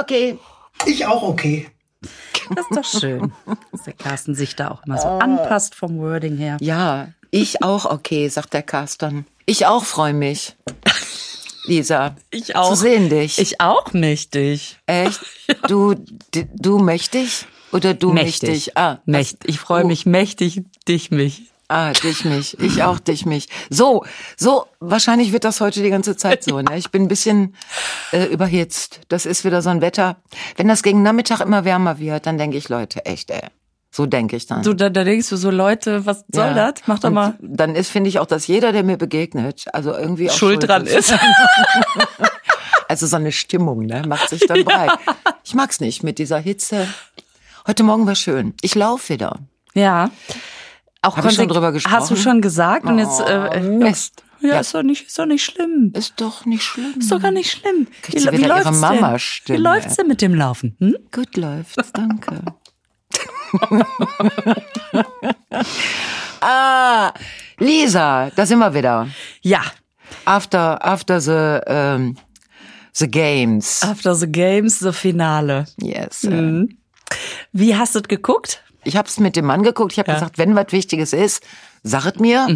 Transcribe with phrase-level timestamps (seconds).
[0.00, 0.38] Okay.
[0.86, 1.68] Ich auch okay.
[2.54, 3.32] Das ist doch schön,
[3.72, 6.56] dass der Carsten sich da auch immer so anpasst vom Wording her.
[6.60, 9.26] Ja, ich auch okay, sagt der Carsten.
[9.44, 10.56] Ich auch freue mich.
[11.64, 12.16] Lisa.
[12.30, 12.70] Ich auch.
[12.70, 13.38] Zu sehen dich.
[13.38, 14.78] Ich auch mächtig.
[14.86, 15.20] Echt?
[15.66, 15.94] Du,
[16.32, 17.46] du mächtig?
[17.72, 18.76] Oder du mächtig?
[18.76, 19.38] Ah, Mächt.
[19.44, 21.50] Ich freue mich mächtig, dich mich.
[21.68, 22.58] Ah, dich mich.
[22.60, 23.48] Ich auch dich mich.
[23.70, 24.04] So,
[24.36, 26.60] so, wahrscheinlich wird das heute die ganze Zeit so.
[26.60, 26.76] Ne?
[26.78, 27.54] Ich bin ein bisschen
[28.12, 29.00] äh, überhitzt.
[29.08, 30.16] Das ist wieder so ein Wetter.
[30.56, 33.42] Wenn das gegen Nachmittag immer wärmer wird, dann denke ich, Leute, echt, ey.
[33.90, 34.62] So denke ich dann.
[34.62, 36.72] Du, da, da denkst du so, Leute, was soll Ja.
[36.72, 36.82] das?
[36.86, 39.92] Mach doch Und mal Dann ist, finde ich auch, dass jeder, der mir begegnet, also
[39.94, 41.14] irgendwie auch Schuld dran ist.
[42.90, 44.90] Also so eine Stimmung, ne, macht sich dann breit.
[45.44, 46.88] Ich mag's nicht mit dieser Hitze.
[47.66, 48.54] Heute Morgen war schön.
[48.62, 49.40] Ich laufe wieder.
[49.74, 50.10] Ja.
[51.02, 51.94] Auch Hab ich schon drüber gesprochen?
[51.96, 54.22] Hast du schon gesagt und jetzt äh, Oh, Mist.
[54.40, 54.60] Ja, Ja.
[54.60, 55.92] ist doch nicht, ist doch nicht schlimm.
[55.94, 56.94] Ist doch nicht schlimm.
[56.98, 57.86] Ist doch gar nicht schlimm.
[58.02, 60.76] Kriegt sie wieder ihre Mama-Stimme, Wie läuft's denn mit dem Laufen?
[60.80, 60.96] Hm?
[61.12, 62.42] Gut läuft's, danke.
[66.40, 67.12] ah,
[67.58, 69.08] Lisa, da sind wir wieder.
[69.42, 69.62] Ja.
[70.24, 72.16] After, after the, ähm,
[72.92, 73.82] the games.
[73.82, 75.66] After the Games, the Finale.
[75.80, 76.22] Yes.
[76.24, 76.78] Mhm.
[77.52, 78.62] Wie hast du es geguckt?
[78.84, 79.92] Ich habe es mit dem Mann geguckt.
[79.92, 80.14] Ich habe Ja.
[80.14, 81.42] gesagt, wenn was Wichtiges ist,
[81.82, 82.46] sag mir,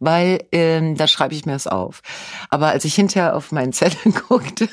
[0.00, 2.02] weil ähm, da schreibe ich mir es auf.
[2.50, 4.68] Aber als ich hinterher auf meinen Zettel guckte,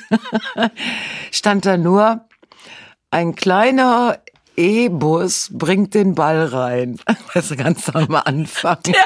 [1.30, 2.26] stand da nur
[3.10, 4.18] ein kleiner
[4.56, 6.98] E-Bus bringt den Ball rein.
[7.34, 8.78] Das ist ganz am Anfang.
[8.84, 8.96] Ich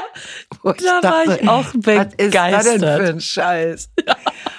[1.02, 3.00] da war ich auch Was ist das denn begeistert.
[3.00, 3.90] für ein Scheiß?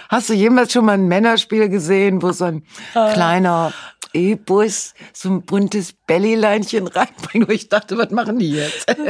[0.08, 3.12] Hast du jemals schon mal ein Männerspiel gesehen, wo so ein Ah.
[3.14, 3.74] kleiner
[4.16, 8.96] E-Bus so ein buntes Bellyleinchen reinbringt, wo ich dachte, was machen die jetzt?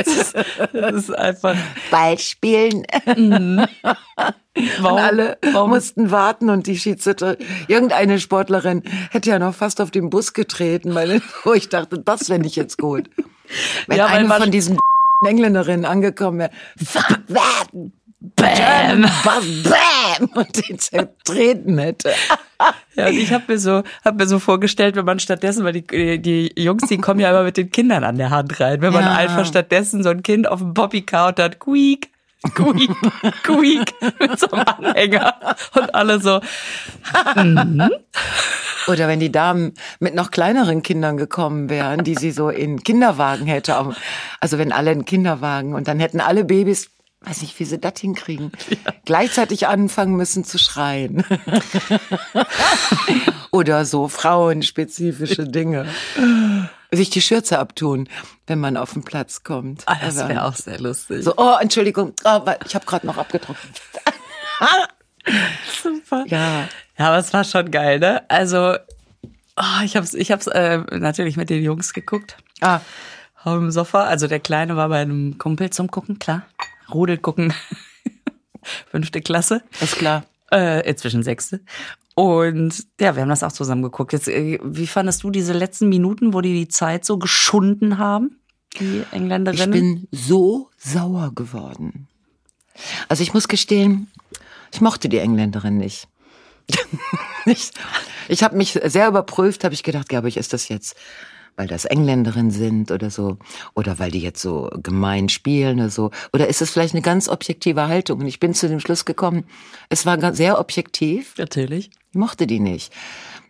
[0.73, 1.56] Das ist einfach.
[1.92, 2.86] Ball spielen.
[2.95, 9.81] Warum, Und alle warum, mussten warten und die Schiedsrichter, irgendeine Sportlerin hätte ja noch fast
[9.81, 13.09] auf den Bus getreten, weil, wo ich dachte, das fände ich jetzt gut.
[13.88, 14.80] Wenn Ja, eine von diesen
[15.25, 16.52] Engländerinnen angekommen wäre,
[16.84, 17.19] fuck,
[18.36, 19.63] bam, Bam!
[19.63, 22.13] bam, und den zertreten hätte.
[22.96, 26.22] Ja, und ich habe mir so, hab mir so vorgestellt, wenn man stattdessen, weil die,
[26.22, 29.03] die Jungs, die kommen ja immer mit den Kindern an der Hand rein, wenn man
[29.03, 29.13] Ja.
[29.13, 32.09] einfach stattdessen so ein Kind auf dem und hat Quiek,
[32.53, 32.91] Quiek,
[33.44, 35.34] Quiek mit so einem Anhänger
[35.75, 36.40] und alle so,
[38.88, 43.47] Oder wenn die Damen mit noch kleineren Kindern gekommen wären, die sie so in Kinderwagen
[43.47, 43.75] hätte.
[44.40, 46.90] Also wenn alle einen Kinderwagen und dann hätten alle Babys,
[47.25, 48.52] weiß nicht, wie sie das hinkriegen,
[49.06, 51.24] gleichzeitig anfangen müssen zu schreien.
[53.52, 55.88] Oder so frauenspezifische Dinge.
[56.91, 58.08] Sich die Schürze abtun,
[58.47, 59.84] wenn man auf den Platz kommt.
[59.88, 61.24] ah, das wäre auch sehr lustig.
[61.24, 63.81] so, oh, Entschuldigung, oh, ich habe gerade noch abgetrocknet.
[65.81, 66.25] super.
[66.28, 66.68] Ja.
[66.97, 68.24] Ja, aber es war schon geil, ne?
[68.30, 68.75] Also,
[69.57, 72.38] oh, ich hab's, ich hab's äh, natürlich mit den Jungs geguckt.
[72.62, 72.80] Ah,
[73.44, 74.03] Auf dem Sofa.
[74.06, 76.44] Also der Kleine war bei einem Kumpel zum Gucken, klar.
[76.94, 77.53] Rudel gucken.
[78.91, 79.62] Fünfte Klasse.
[79.81, 80.25] ist klar.
[80.51, 81.62] Äh, inzwischen sechste.
[82.16, 84.13] Und ja, wir haben das auch zusammen geguckt.
[84.13, 88.40] Jetzt, äh, wie fandest du diese letzten Minuten, wo die die Zeit so geschunden haben?
[88.79, 89.72] Die Ich Engländerinnen?
[89.72, 92.07] bin so sauer geworden.
[93.07, 94.12] Also ich muss gestehen,
[94.74, 96.07] ich mochte die Engländerin nicht.
[97.45, 97.72] ich
[98.28, 100.95] ich habe mich sehr überprüft, habe ich gedacht, glaube ich, ist das jetzt,
[101.56, 103.38] weil das Engländerinnen sind oder so,
[103.74, 107.30] oder weil die jetzt so gemein spielen oder so, oder ist es vielleicht eine ganz
[107.30, 108.20] objektive Haltung?
[108.20, 109.46] Und ich bin zu dem Schluss gekommen,
[109.90, 111.38] es war sehr objektiv.
[111.38, 111.90] Natürlich.
[112.12, 112.94] Ich mochte die nicht.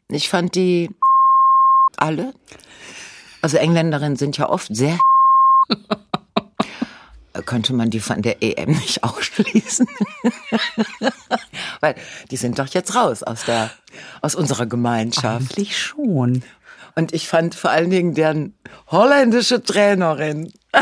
[0.10, 0.90] Ich fand die
[1.98, 2.34] alle.
[3.42, 5.00] Also Engländerinnen sind ja oft sehr.
[7.46, 9.88] Könnte man die von der EM nicht ausschließen?
[11.82, 11.96] Weil
[12.32, 13.72] die sind doch jetzt raus aus der,
[14.22, 15.52] aus unserer Gemeinschaft.
[15.52, 16.44] Eigentlich schon.
[16.95, 18.53] Und ich fand vor allen Dingen deren
[18.88, 20.51] holländische Trainerin.
[20.72, 20.79] da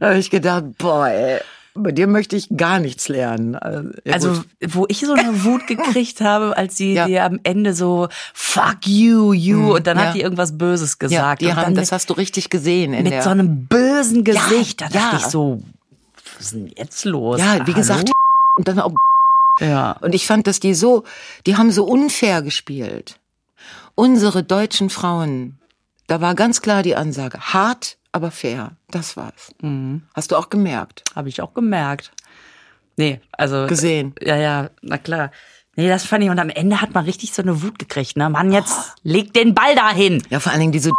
[0.00, 1.40] habe ich gedacht, boah, ey,
[1.74, 3.56] bei dir möchte ich gar nichts lernen.
[3.56, 7.06] Also, ja Also, wo ich so eine Wut gekriegt habe, als sie Ja.
[7.06, 10.06] dir am Ende so fuck you, you und dann ja.
[10.06, 11.42] hat die irgendwas Böses ja, gesagt.
[11.42, 13.22] die und haben, das hast du richtig gesehen mit der.
[13.22, 14.80] so einem bösen Gesicht.
[14.80, 15.16] da dachte ja.
[15.16, 15.62] ich so,
[16.36, 17.40] was ist denn jetzt los?
[17.40, 18.10] Ja, wie gesagt,
[18.56, 18.92] und dann auch.
[19.60, 19.96] Ja.
[20.00, 21.04] Und ich fand, dass die so,
[21.46, 23.18] die haben so unfair gespielt.
[23.94, 25.58] Unsere deutschen Frauen,
[26.06, 28.72] da war ganz klar die Ansage, hart, aber fair.
[28.90, 29.52] Das war's.
[29.60, 30.02] Mhm.
[30.14, 31.04] Hast du auch gemerkt?
[31.14, 32.12] Habe ich auch gemerkt.
[32.96, 33.66] Nee, also.
[33.66, 34.14] Gesehen.
[34.20, 35.30] Ja, ja, na klar.
[35.76, 36.30] Nee, das fand ich.
[36.30, 38.30] Und am Ende hat man richtig so eine Wut gekriegt, ne?
[38.30, 40.22] Mann, jetzt leg den Ball dahin.
[40.30, 40.92] Ja, vor allen Dingen diese,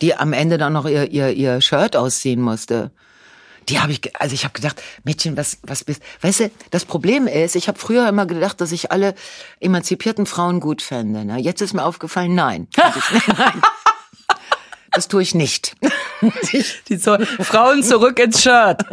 [0.00, 2.90] die am Ende dann noch ihr, ihr, ihr Shirt ausziehen musste.
[3.68, 7.26] Die habe ich, also ich habe gedacht, Mädchen, was, was bist, weißt du, das Problem
[7.26, 9.14] ist, ich habe früher immer gedacht, dass ich alle
[9.60, 11.24] emanzipierten Frauen gut fände.
[11.24, 11.38] Ne?
[11.38, 12.68] Jetzt ist mir aufgefallen, nein.
[14.94, 15.74] Das tue ich nicht.
[16.52, 18.84] Ich, Die Frauen zurück ins Shirt.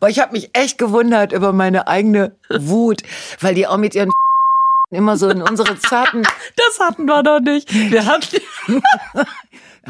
[0.00, 3.02] weil ich habe mich echt gewundert über meine eigene Wut,
[3.40, 4.10] weil die auch mit ihren
[4.90, 6.24] immer so in unsere zarten
[6.56, 7.72] Das hatten wir noch nicht.
[7.72, 8.40] Wir hatten,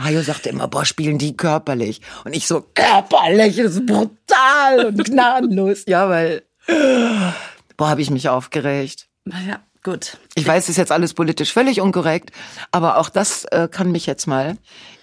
[0.05, 2.01] Hajo sagte immer, boah, spielen die körperlich.
[2.25, 5.85] Und ich so, körperlich, das ist brutal und gnadenlos.
[5.87, 6.43] Ja, weil,
[7.77, 9.09] boah, habe ich mich aufgeregt.
[9.25, 10.19] naja, gut.
[10.35, 12.31] Ich weiß, es ist jetzt alles politisch völlig unkorrekt,
[12.71, 14.57] aber auch das äh, kann mich jetzt mal,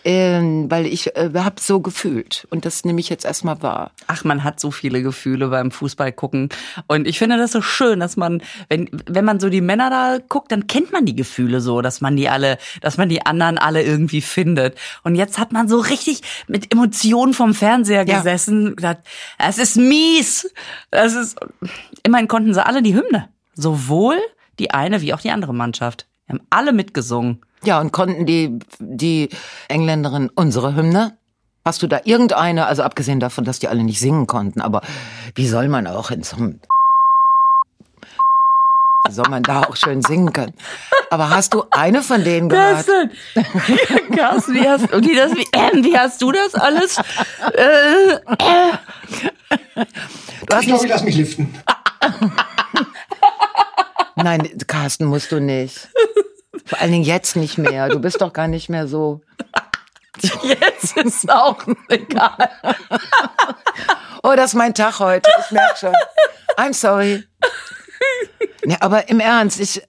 [0.07, 3.89] ähm, weil ich äh, habe so gefühlt und das nehme ich jetzt erstmal wahr.
[4.05, 6.49] Ach, man hat so viele Gefühle beim Fußball gucken.
[6.85, 10.19] Und ich finde das so schön, dass man, wenn, wenn man so die Männer da
[10.29, 13.57] guckt, dann kennt man die Gefühle so, dass man die alle, dass man die anderen
[13.57, 14.77] alle irgendwie findet.
[15.03, 18.17] Und jetzt hat man so richtig mit Emotionen vom Fernseher Ja.
[18.19, 19.07] gesessen gesagt,
[19.39, 20.53] es ist mies.
[20.91, 21.39] Das ist,
[22.03, 23.29] immerhin konnten sie alle die Hymne.
[23.55, 24.17] Sowohl
[24.59, 26.05] die eine wie auch die andere Mannschaft.
[26.27, 27.41] Wir haben alle mitgesungen.
[27.65, 29.29] Ja, und konnten die, die
[29.67, 31.17] Engländerin unsere Hymne?
[31.65, 34.81] Hast du da irgendeine, also abgesehen davon, dass die alle nicht singen konnten, aber
[35.33, 36.59] wie soll man auch in so einem
[39.07, 40.53] wie soll man da auch schön singen können?
[41.11, 42.87] Aber hast du eine von denen gehört?
[42.87, 43.11] Carsten,
[44.15, 46.97] Carsten, wie hast, wie, das, wie, äh, wie hast du das alles?
[47.53, 48.73] Äh, äh.
[50.47, 51.53] Du hast Ich glaube, ich lass mich liften.
[54.15, 55.87] nein, Carsten, musst du nicht.
[56.65, 57.89] Vor allen Dingen jetzt nicht mehr.
[57.89, 59.21] Du bist doch gar nicht mehr so.
[60.43, 61.57] Jetzt ist auch
[61.89, 62.49] egal.
[64.23, 65.29] Oh, das ist mein Tag heute.
[65.45, 65.93] Ich merke schon.
[66.57, 67.23] I'm sorry.
[68.65, 69.81] Nee, aber im Ernst, ich,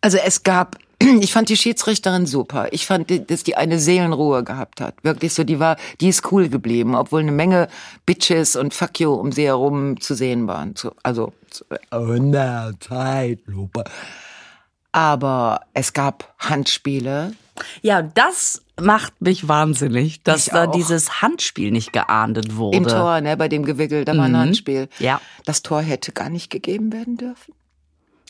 [0.00, 2.68] also es gab, ich fand die Schiedsrichterin super.
[2.72, 4.94] Ich fand, die- dass die eine Seelenruhe gehabt hat.
[5.04, 7.68] Wirklich so, die war, die ist cool geblieben, obwohl eine Menge
[8.06, 10.74] Bitches und Fuck you um sie herum zu sehen waren.
[11.02, 13.84] Also, zu, in der Zeitlupe.
[14.96, 17.34] Aber es gab Handspiele.
[17.82, 20.70] Ja, das macht mich wahnsinnig, dass Ich da auch.
[20.72, 22.78] dieses Handspiel nicht geahndet wurde.
[22.78, 24.88] Im Tor, ne, bei dem Gewickel, da war ein Handspiel.
[24.98, 25.20] Ja.
[25.44, 27.52] Das Tor hätte gar nicht gegeben werden dürfen.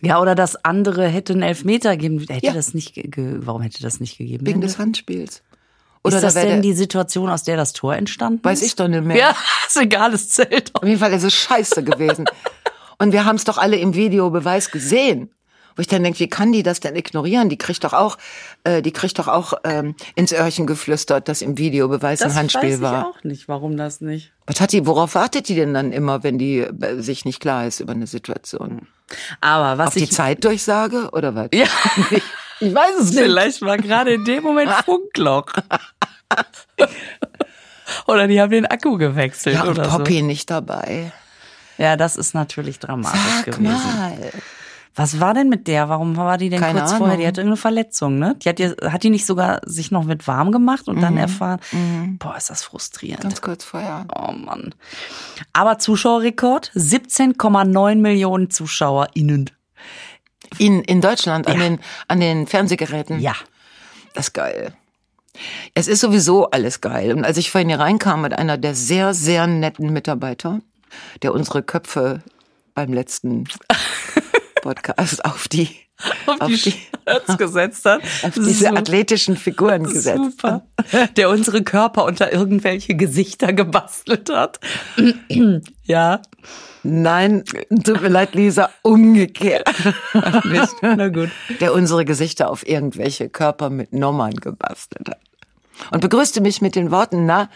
[0.03, 2.19] Ja, oder das andere hätte einen Elfmeter geben.
[2.29, 2.53] Hätte Ja.
[2.53, 4.45] das nicht, warum hätte das nicht gegeben?
[4.45, 5.43] Wegen des Handspiels.
[6.03, 8.67] Ist das da denn die Situation, aus der das Tor entstanden Weiß ist?
[8.67, 9.17] ich doch nicht mehr.
[9.17, 9.37] Ja,
[9.69, 10.75] ist egal, es zählt.
[10.75, 12.25] Auf jeden Fall ist es scheiße gewesen.
[12.99, 15.31] Und wir haben es doch alle im Videobeweis gesehen.
[15.77, 17.49] Wo ich dann denke, wie kann die das denn ignorieren?
[17.51, 18.17] Die kriegt doch auch,
[18.65, 22.81] äh, die kriegt doch auch ähm, ins Öhrchen geflüstert, dass im Videobeweis ein Handspiel weiß
[22.81, 23.01] war.
[23.01, 24.33] ich auch nicht, warum das nicht.
[24.47, 27.67] Was hat die, worauf wartet die denn dann immer, wenn die äh, sich nicht klar
[27.67, 28.89] ist über eine Situation?
[29.41, 31.49] Aber was Auf die ich Zeitdurchsage oder was?
[31.53, 31.67] ja,
[32.61, 33.19] Ich weiß es nicht.
[33.23, 35.53] vielleicht war gerade in dem Moment Funkloch.
[38.07, 41.13] oder die haben den Akku gewechselt Ja, und oder Poppy nicht dabei.
[41.77, 41.83] so.
[41.83, 43.65] Ja, das ist natürlich dramatisch Sag gewesen.
[43.65, 44.17] mal.
[44.99, 45.89] Was war denn mit der?
[45.91, 47.17] Warum war die denn Keine kurz vorher?
[47.17, 47.27] Die Ahnung.
[47.29, 48.35] hatte irgendeine Verletzung, ne?
[48.43, 51.61] Die hat, ja- hat die nicht sogar sich noch mit warm gemacht und dann erfahren,
[52.19, 53.21] boah, ist das frustrierend.
[53.23, 54.07] Ganz kurz vorher.
[54.19, 54.75] Oh Mann.
[55.53, 59.51] Aber Zuschauerrekord, 17,9 Millionen ZuschauerInnen.
[60.59, 61.79] In, in Deutschland an den,
[62.09, 63.21] an den Fernsehgeräten.
[63.21, 63.35] Ja.
[64.15, 64.73] Das ist geil.
[65.75, 67.13] Es ist sowieso alles geil.
[67.13, 70.61] Und als ich vorhin hier reinkam mit einer der sehr, sehr netten Mitarbeiter,
[71.23, 72.23] der unsere Köpfe
[72.75, 73.45] beim letzten
[74.67, 75.69] Podcast auf die,
[76.27, 76.75] Auf, Auf die, die-
[77.09, 78.03] Shirts gesetzt hat.
[78.23, 78.77] auf diese Super.
[78.79, 80.65] athletischen Figuren gesetzt hat.
[80.91, 81.07] Super.
[81.17, 84.59] Der unsere Körper unter irgendwelche Gesichter gebastelt hat.
[85.85, 86.21] ja.
[86.83, 87.45] Nein,
[87.85, 89.69] tut mir leid, Lisa, umgekehrt.
[90.45, 90.75] Mist.
[90.83, 91.31] Na gut.
[91.61, 95.21] Der unsere Gesichter auf irgendwelche Körper mit Nummern gebastelt hat.
[95.93, 97.49] Und begrüßte mich mit den Worten, na,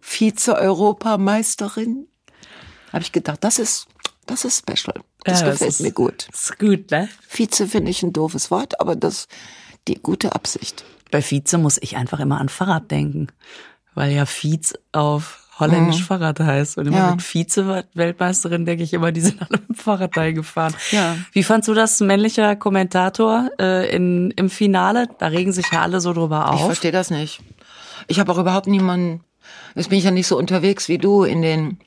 [0.00, 2.06] Vize-Europameisterin?
[2.92, 3.86] Habe ich gedacht, das ist,
[4.26, 4.94] das ist special.
[5.26, 6.28] Das Ja, das gefällt ist- mir gut.
[6.32, 7.08] Ist gut, ne?
[7.28, 9.26] Vize finde ich ein doofes Wort, aber das
[9.88, 10.84] die gute Absicht.
[11.10, 13.28] Bei Vize muss ich einfach immer an Fahrrad denken.
[13.94, 16.76] Weil ja Vize auf Holländisch Fahrrad heißt.
[16.76, 17.10] Und immer Ja.
[17.12, 20.74] mit Vize-Weltmeisterin denke ich immer, die sind alle mit dem Fahrrad gefahren.
[20.90, 21.16] Ja.
[21.32, 25.08] Wie fandst du das, männlicher Kommentator äh, in, im Finale?
[25.18, 26.66] Da regen sich ja alle so drüber Ich auf.
[26.66, 27.40] verstehe das nicht.
[28.08, 29.24] Ich habe auch überhaupt niemanden,
[29.74, 31.78] jetzt bin ich ja nicht so unterwegs wie du in den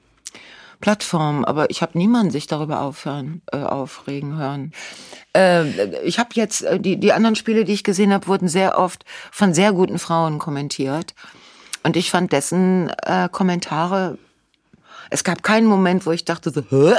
[0.79, 4.71] Plattformen, aber ich habe niemanden sich darüber aufhören, äh, aufregen hören.
[5.36, 8.77] Äh, ich habe jetzt, äh, die, die anderen Spiele, die ich gesehen habe, wurden sehr
[8.77, 11.13] oft von sehr guten Frauen kommentiert.
[11.83, 14.17] Und ich fand dessen äh, Kommentare,
[15.09, 16.95] es gab keinen Moment, wo ich dachte so, Hä?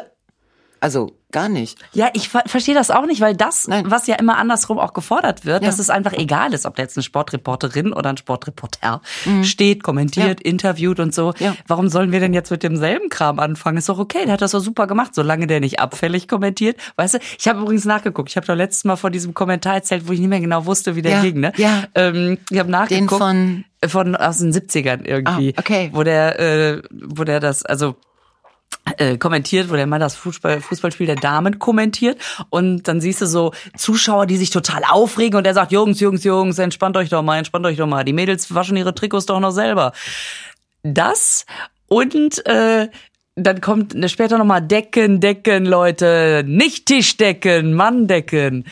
[0.80, 1.78] Also gar nicht.
[1.92, 3.84] Ja, ich ver verstehe das auch nicht, weil das, Nein.
[3.90, 5.68] was ja immer andersrum auch gefordert wird, Ja.
[5.68, 9.00] dass es einfach egal ist, ob da jetzt eine Sportreporterin oder ein Sportreporter
[9.42, 11.28] steht, kommentiert, interviewt und so.
[11.28, 11.34] Mhm.
[11.44, 11.56] Ja.
[11.68, 13.76] Warum sollen wir denn jetzt mit demselben Kram anfangen?
[13.78, 16.76] Ist doch okay, der hat das doch super gemacht, solange der nicht abfällig kommentiert.
[16.96, 18.30] Weißt du, ich habe übrigens nachgeguckt.
[18.30, 20.96] Ich habe doch letztes Mal vor diesem Kommentar erzählt, wo ich nicht mehr genau wusste,
[20.96, 21.40] wie der Ja, ging.
[21.40, 21.52] Ne?
[21.58, 21.84] ja.
[21.94, 23.10] Ähm, ich habe nachgeguckt.
[23.22, 25.54] von- von aus den 70ern irgendwie.
[25.56, 25.90] Ah, okay.
[25.94, 27.96] Wo der, äh, wo der das, also
[28.98, 32.18] äh, kommentiert, wo der mal das Fußball, Fußballspiel der Damen kommentiert
[32.50, 36.24] und dann siehst du so Zuschauer, die sich total aufregen und er sagt, Jungs, Jungs,
[36.24, 38.04] Jungs, entspannt euch doch mal, entspannt euch doch mal.
[38.04, 39.92] Die Mädels waschen ihre Trikots doch noch selber.
[40.82, 41.46] Das
[41.88, 42.88] und äh,
[43.36, 48.66] dann kommt ne, später nochmal Decken, Decken, Leute, nicht Tischdecken, Manndecken.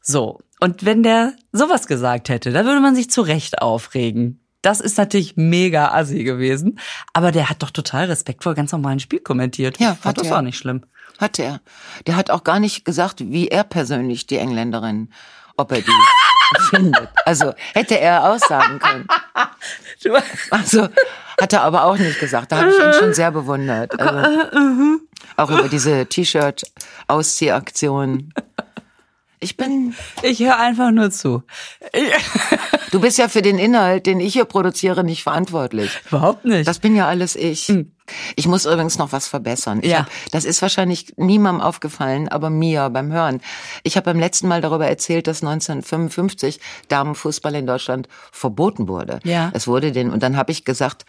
[0.00, 0.40] So.
[0.60, 4.40] Und wenn der sowas gesagt hätte, dann würde man sich zu Recht aufregen.
[4.64, 6.80] Das ist natürlich mega assi gewesen.
[7.12, 9.78] Aber der hat doch total respektvoll ganz normalen Spiel kommentiert.
[9.78, 10.38] Ja, hat das er.
[10.38, 10.84] auch nicht schlimm.
[11.18, 11.60] Hat er.
[12.06, 15.10] Der hat auch gar nicht gesagt, wie er persönlich die Engländerin,
[15.58, 15.92] ob er die
[16.70, 17.10] findet.
[17.26, 19.06] Also hätte er aussagen können.
[20.50, 20.88] Also
[21.40, 22.52] hat er aber auch nicht gesagt.
[22.52, 23.98] Da habe ich ihn schon sehr bewundert.
[23.98, 24.50] Also,
[25.36, 28.32] auch über diese T-Shirt-Ausziehaktion.
[29.44, 31.42] Ich bin, Ich höre einfach nur zu.
[32.90, 35.90] du bist ja für den Inhalt, den ich hier produziere, nicht verantwortlich.
[36.08, 36.66] Überhaupt nicht.
[36.66, 37.72] Das bin ja alles ich.
[38.36, 39.80] Ich muss übrigens noch was verbessern.
[39.82, 40.00] Ich Ja.
[40.00, 43.40] hab, das ist wahrscheinlich niemandem aufgefallen, aber mir beim Hören.
[43.82, 49.20] Ich habe beim letzten Mal darüber erzählt, dass 1955 Damenfußball in Deutschland verboten wurde.
[49.24, 49.50] Ja.
[49.54, 51.04] Es wurde den und dann habe ich gesagt,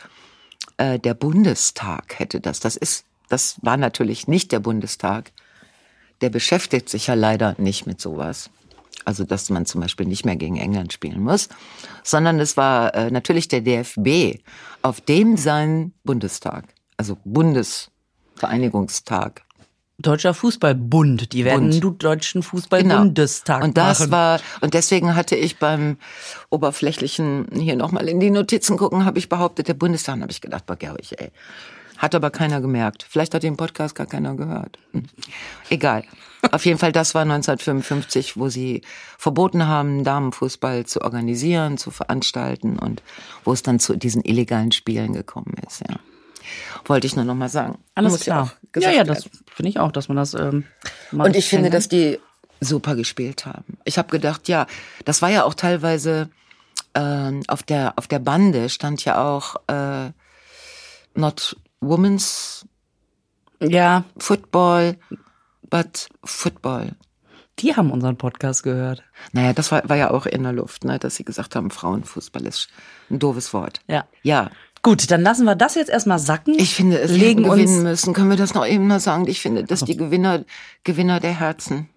[0.78, 2.60] äh, der Bundestag hätte das.
[2.60, 5.32] Das ist, das war natürlich nicht der Bundestag.
[6.22, 8.50] Der beschäftigt sich ja leider nicht mit sowas.
[9.04, 11.50] Also, dass man zum Beispiel nicht mehr gegen England spielen muss,
[12.04, 14.40] sondern es war äh, natürlich der DFB,
[14.82, 16.66] auf dem sein Bundestag,
[16.98, 19.44] also Bundesvereinigungstag.
[19.98, 21.32] Deutscher Fußballbund.
[21.32, 21.82] Die werden Bund.
[21.84, 23.68] du deutschen Fußballbundestag Genau.
[23.68, 24.12] Und das machen.
[24.12, 25.98] war, und deswegen hatte ich beim
[26.50, 30.66] oberflächlichen hier nochmal in die Notizen gucken, habe ich behauptet, der Bundestag, habe ich gedacht,
[30.66, 31.32] boah, Gerwig, ey.
[31.98, 33.06] Hat aber keiner gemerkt.
[33.10, 34.78] Vielleicht hat den Podcast gar keiner gehört.
[34.92, 35.04] Hm.
[35.70, 36.04] Egal.
[36.52, 38.82] Auf jeden Fall, das war 1955, wo sie
[39.18, 43.02] verboten haben, Damenfußball zu organisieren, zu veranstalten und
[43.44, 45.96] wo es dann zu diesen illegalen Spielen gekommen ist, ja.
[46.86, 47.80] Wollte ich nur noch mal sagen.
[47.96, 48.54] Alles Muss klar.
[48.76, 50.36] Ja, ja, das finde ich auch, dass man das.
[50.36, 50.66] Ähm,
[51.12, 52.20] Und ich finde, dass die
[52.62, 53.78] super gespielt haben.
[53.84, 54.68] Ich habe gedacht, ja,
[55.06, 56.30] das war ja auch teilweise
[56.94, 60.12] ähm, auf der auf der Bande stand ja auch äh,
[61.16, 62.66] not women's
[63.62, 64.98] Ja, football,
[65.70, 66.92] but football.
[67.60, 69.04] die haben unseren Podcast gehört.
[69.32, 72.46] Naja, das war, war ja auch in der Luft, ne, dass sie gesagt haben, Frauenfußball
[72.46, 72.68] ist
[73.10, 73.80] ein doofes Wort.
[73.88, 74.06] Ja.
[74.24, 74.50] Ja,
[74.82, 76.54] Gut, dann lassen wir das jetzt erstmal sacken.
[76.60, 78.14] ich finde, es legen gewinnen müssen.
[78.14, 79.28] Können wir das noch eben mal sagen?
[79.28, 80.46] Ich finde, dass die Gewinner
[80.84, 81.90] Gewinner der Herzen.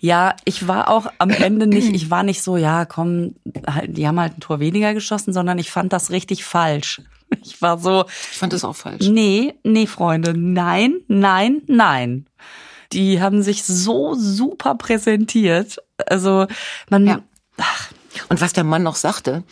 [0.00, 3.34] Ja, ich war auch am Ende nicht, ich war nicht so, ja, komm,
[3.66, 7.02] halt, die haben halt ein Tor weniger geschossen, sondern ich fand das richtig falsch.
[7.44, 9.06] Ich war so, Ich fand das auch falsch.
[9.08, 12.26] nee, nee, Freunde, nein, nein, nein.
[12.92, 15.78] Die haben sich so super präsentiert.
[16.06, 16.46] Also,
[16.90, 17.22] man, Ja.
[18.28, 19.44] Und was der Mann noch sagte,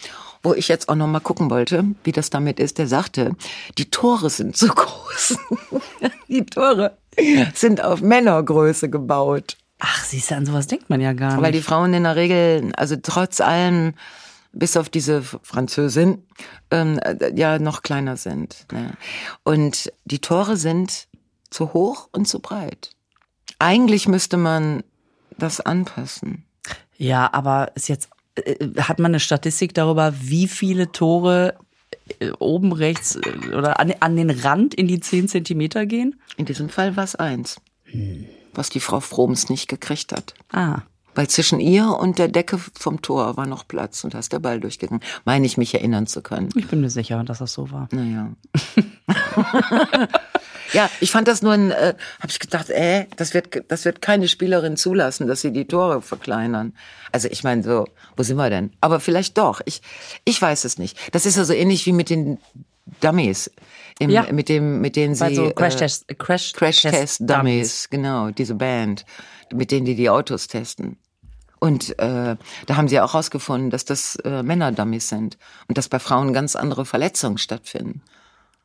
[0.43, 3.35] wo ich jetzt auch noch mal gucken wollte, wie das damit ist, der sagte,
[3.79, 5.37] die Tore sind zu groß.
[6.29, 6.97] die Tore
[7.55, 9.57] sind auf Männergröße gebaut.
[9.79, 11.43] ach, siehst du, an sowas denkt man ja gar nicht.
[11.43, 13.95] Weil die Frauen in der Regel, also trotz allem,
[14.53, 16.25] bis auf diese Französin,
[16.71, 18.67] ähm, äh, ja noch kleiner sind.
[18.73, 18.93] Ne?
[19.45, 21.09] Und die Tore sind
[21.51, 22.91] zu hoch und zu breit.
[23.59, 24.83] Eigentlich müsste man
[25.39, 26.45] das anpassen.
[26.97, 31.57] Ja, aber ist jetzt, äh, hat man eine Statistik darüber, wie viele Tore
[32.19, 33.19] äh, oben rechts
[33.57, 36.21] oder an, an den Rand in die 10 Zentimeter gehen?
[36.37, 37.61] In diesem Fall war es eins,
[38.53, 40.35] was die Frau Froms nicht gekriegt hat.
[40.53, 40.83] Ah.
[41.15, 44.39] Weil zwischen ihr und der Decke vom Tor war noch Platz und da ist der
[44.39, 45.03] Ball durchgegangen.
[45.25, 46.51] Meine ich mich erinnern zu können.
[46.57, 47.89] Ich bin mir sicher, dass das so war.
[47.93, 48.31] Naja.
[50.73, 54.01] ja, ich fand das nur ein, äh, habe ich gedacht, äh, das wird, das wird
[54.01, 56.75] keine Spielerin zulassen, dass sie die Tore verkleinern.
[57.13, 57.87] Also ich meine so,
[58.17, 58.73] wo sind wir denn?
[58.81, 59.61] Aber vielleicht doch.
[59.65, 59.83] Ich,
[60.25, 60.97] ich weiß es nicht.
[61.13, 62.39] Das ist ja so ähnlich wie mit den
[63.01, 63.51] Dummies,
[63.99, 64.27] im, Ja.
[64.33, 68.55] mit dem, mit denen sie Bei so äh, Crash-Test, Crash, Crash Test Dummies, genau, diese
[68.55, 69.05] Band,
[69.55, 70.97] mit denen die die Autos testen.
[71.59, 75.37] Und äh, da haben sie auch herausgefunden, dass das äh, Männer-Dummies sind
[75.69, 78.03] und dass bei Frauen ganz andere Verletzungen stattfinden.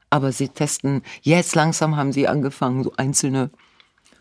[0.10, 3.50] Aber sie testen, jetzt langsam haben sie angefangen, so einzelne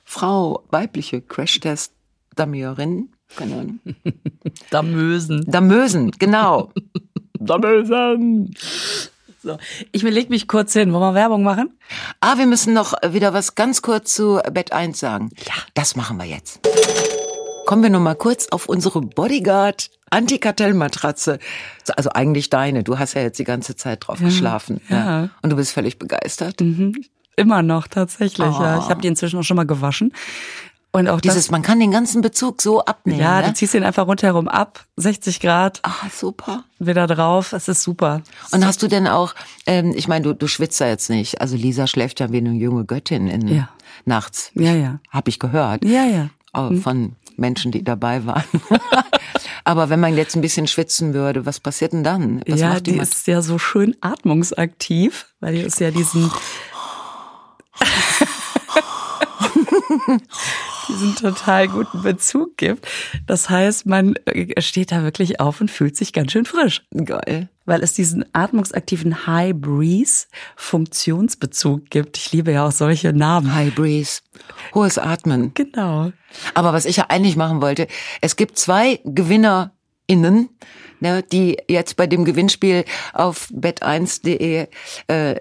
[0.04, 3.80] Frau, weibliche Crash-Test-Dummierinnen, keine Ahnung,
[4.70, 5.44] Damösen.
[5.46, 6.72] Damösen, genau.
[7.38, 8.54] Damösen.
[9.44, 9.58] So,
[9.92, 10.92] ich leg mich kurz hin.
[10.94, 11.78] Wollen wir Werbung machen?
[12.20, 15.28] Ah, wir müssen noch wieder was ganz kurz zu Bett 1 sagen.
[15.46, 15.52] Ja.
[15.74, 16.60] Das machen wir jetzt.
[17.66, 21.38] Kommen wir noch mal kurz auf unsere Bodyguard Antikartellmatratze.
[21.94, 22.84] Also eigentlich deine.
[22.84, 24.80] Du hast ja jetzt die ganze Zeit drauf geschlafen.
[24.88, 25.28] ja.
[25.42, 26.62] Und du bist völlig begeistert.
[27.36, 28.46] Immer noch, tatsächlich.
[28.46, 28.78] Ja.
[28.78, 30.12] Ich habe die inzwischen auch schon mal gewaschen.
[30.94, 33.18] Und auch Dieses, man kann den ganzen Bezug so abnehmen.
[33.18, 33.48] Ja, ne?
[33.48, 36.62] du ziehst ihn einfach rundherum ab, 60 Grad, Ah, super.
[36.78, 37.52] wieder drauf.
[37.52, 38.22] Es ist super.
[38.52, 39.34] Und hast du denn auch,
[39.66, 41.40] ähm, ich meine, du, du schwitzt ja jetzt nicht.
[41.40, 43.70] Also Lisa schläft ja wie eine junge Göttin in, Ja.
[44.04, 44.52] nachts.
[44.54, 45.00] Ja, ja.
[45.10, 45.84] Hab ich gehört.
[45.84, 46.28] Ja, ja.
[46.52, 48.44] Auch Von Menschen, die dabei waren.
[49.64, 52.40] Aber wenn man jetzt ein bisschen schwitzen würde, was passiert denn dann?
[52.46, 56.30] Was ja, die die ist ja so schön atmungsaktiv, weil die ist ja diesen
[60.88, 62.86] diesen total guten Bezug gibt.
[63.26, 66.82] Das heißt, man äh, steht da wirklich auf und fühlt sich ganz schön frisch.
[66.92, 67.48] Geil.
[67.66, 70.26] weil es diesen atmungsaktiven High Breeze
[70.56, 72.16] Funktionsbezug gibt.
[72.18, 73.54] Ich liebe ja auch solche Namen.
[73.54, 74.20] High Breeze.
[74.74, 75.52] Hohes Atmen.
[75.54, 76.12] Genau.
[76.54, 77.86] Aber was ich ja eigentlich machen wollte,
[78.20, 79.00] es gibt zwei
[80.08, 80.48] GewinnerInnen,
[81.00, 84.66] ne, die jetzt bei dem Gewinnspiel auf bet1.de
[85.08, 85.36] äh,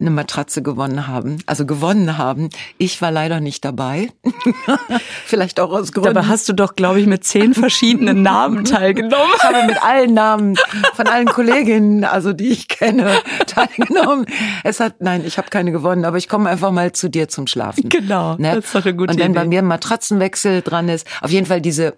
[0.00, 1.38] eine Matratze gewonnen haben.
[1.46, 2.50] Also gewonnen haben.
[2.78, 4.10] Ich war leider nicht dabei.
[5.26, 6.14] Vielleicht auch aus Gründen.
[6.14, 9.32] Dabei hast du doch, glaube ich, mit zehn verschiedenen Namen teilgenommen.
[9.36, 10.56] Ich habe mit allen Namen
[10.94, 13.10] von allen Kolleginnen, also die ich kenne,
[13.46, 14.26] teilgenommen.
[14.62, 17.46] Es hat, nein, ich habe keine gewonnen, aber ich komme einfach mal zu dir zum
[17.46, 17.88] Schlafen.
[17.88, 19.48] Genau, das ist doch eine gute Und wenn bei Idee.
[19.48, 21.96] mir ein Matratzenwechsel dran ist, auf jeden Fall diese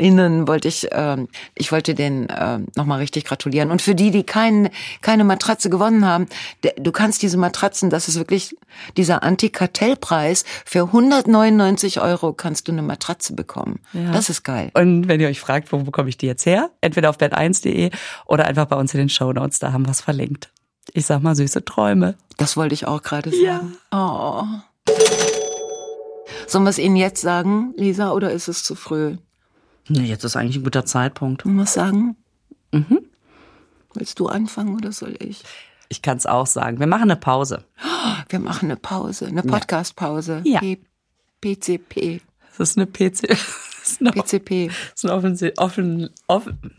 [0.00, 3.70] GewinnerInnen wollte ich, ähm, ich wollte denen ähm, nochmal richtig gratulieren.
[3.70, 4.70] Und für die, die kein,
[5.02, 6.26] keine Matratze gewonnen haben,
[6.62, 8.56] der, du kannst diese Matratzen, das ist wirklich
[8.96, 13.80] dieser Antikartellpreis, für 199 Euro kannst du eine Matratze bekommen.
[13.92, 14.12] Ja.
[14.12, 14.70] Das ist geil.
[14.74, 16.70] Und wenn ihr euch fragt, wo bekomme ich die jetzt her?
[16.80, 17.90] Entweder auf bett1.de
[18.26, 20.50] oder einfach bei uns in den Shownotes, da haben wir es verlinkt.
[20.92, 22.16] Ich sag mal süße Träume.
[22.36, 23.76] Das wollte ich auch gerade sagen.
[23.92, 24.44] Oh.
[26.46, 29.16] Sollen wir es Ihnen jetzt sagen, Lisa, oder ist es zu früh?
[29.90, 31.44] Nee, jetzt ist eigentlich ein guter Zeitpunkt.
[31.44, 32.16] Wir es sagen?
[32.70, 33.00] Mhm.
[33.92, 35.42] Willst du anfangen oder soll ich?
[35.88, 36.78] Ich kann es auch sagen.
[36.78, 37.64] Wir machen eine Pause.
[38.28, 40.42] Wir machen eine Pause, eine Podcast-Pause.
[40.44, 40.60] Ja.
[41.40, 42.20] PCP.
[42.56, 43.36] Das ist eine PC.
[43.80, 44.68] Das ist eine, PCP.
[44.68, 45.14] das ist eine
[45.56, 46.74] offen, offen,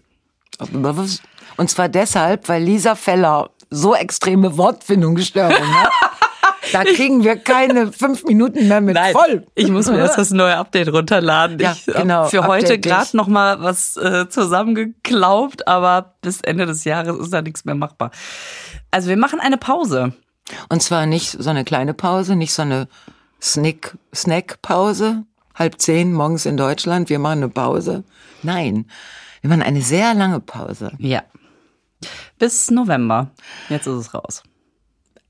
[0.59, 1.19] offen,
[1.57, 5.89] Und zwar deshalb, weil Lisa Feller so extreme Wortfindungsstörungen hat.
[6.71, 9.45] Da kriegen wir keine fünf Minuten mehr mit Nein, voll.
[9.55, 11.59] ich muss mir erst das neue Update runterladen.
[11.59, 16.83] Ja, ich genau, für heute gerade noch mal was äh, zusammengeklaubt, aber bis Ende des
[16.83, 18.11] Jahres ist da nichts mehr machbar.
[18.91, 20.13] Also wir machen eine Pause.
[20.69, 22.87] Und zwar nicht so eine kleine Pause, nicht so eine
[23.41, 25.23] Snack, Snack-Pause,
[25.55, 28.03] halb zehn morgens in Deutschland, wir machen eine Pause.
[28.43, 28.85] Nein,
[29.41, 30.91] wir machen eine sehr lange Pause.
[30.97, 31.23] Ja.
[32.39, 33.31] Bis November.
[33.69, 34.43] Jetzt ist es raus.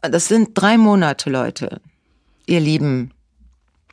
[0.01, 1.81] Das sind drei Monate, Leute.
[2.47, 3.11] Ihr lieben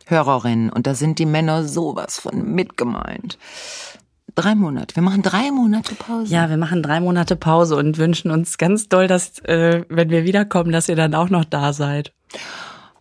[0.07, 0.71] Hörerinnen.
[0.71, 3.39] Und da sind die Männer sowas von mitgemeint.
[4.35, 4.97] Drei Monate.
[4.97, 6.33] Wir machen drei Monate Pause.
[6.33, 10.25] Ja, wir machen drei Monate Pause und wünschen uns ganz doll, dass, äh, wenn wir
[10.25, 12.13] wiederkommen, dass ihr dann auch noch da seid.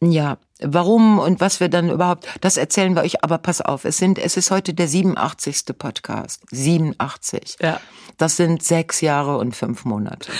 [0.02, 3.98] Ja, warum und was wir dann überhaupt, das erzählen wir euch, aber pass auf, es
[3.98, 5.78] sind, es ist heute der 87.
[5.78, 6.44] Podcast.
[6.52, 7.58] 87.
[7.62, 7.80] Ja.
[8.18, 10.32] Das sind sechs Jahre und fünf Monate.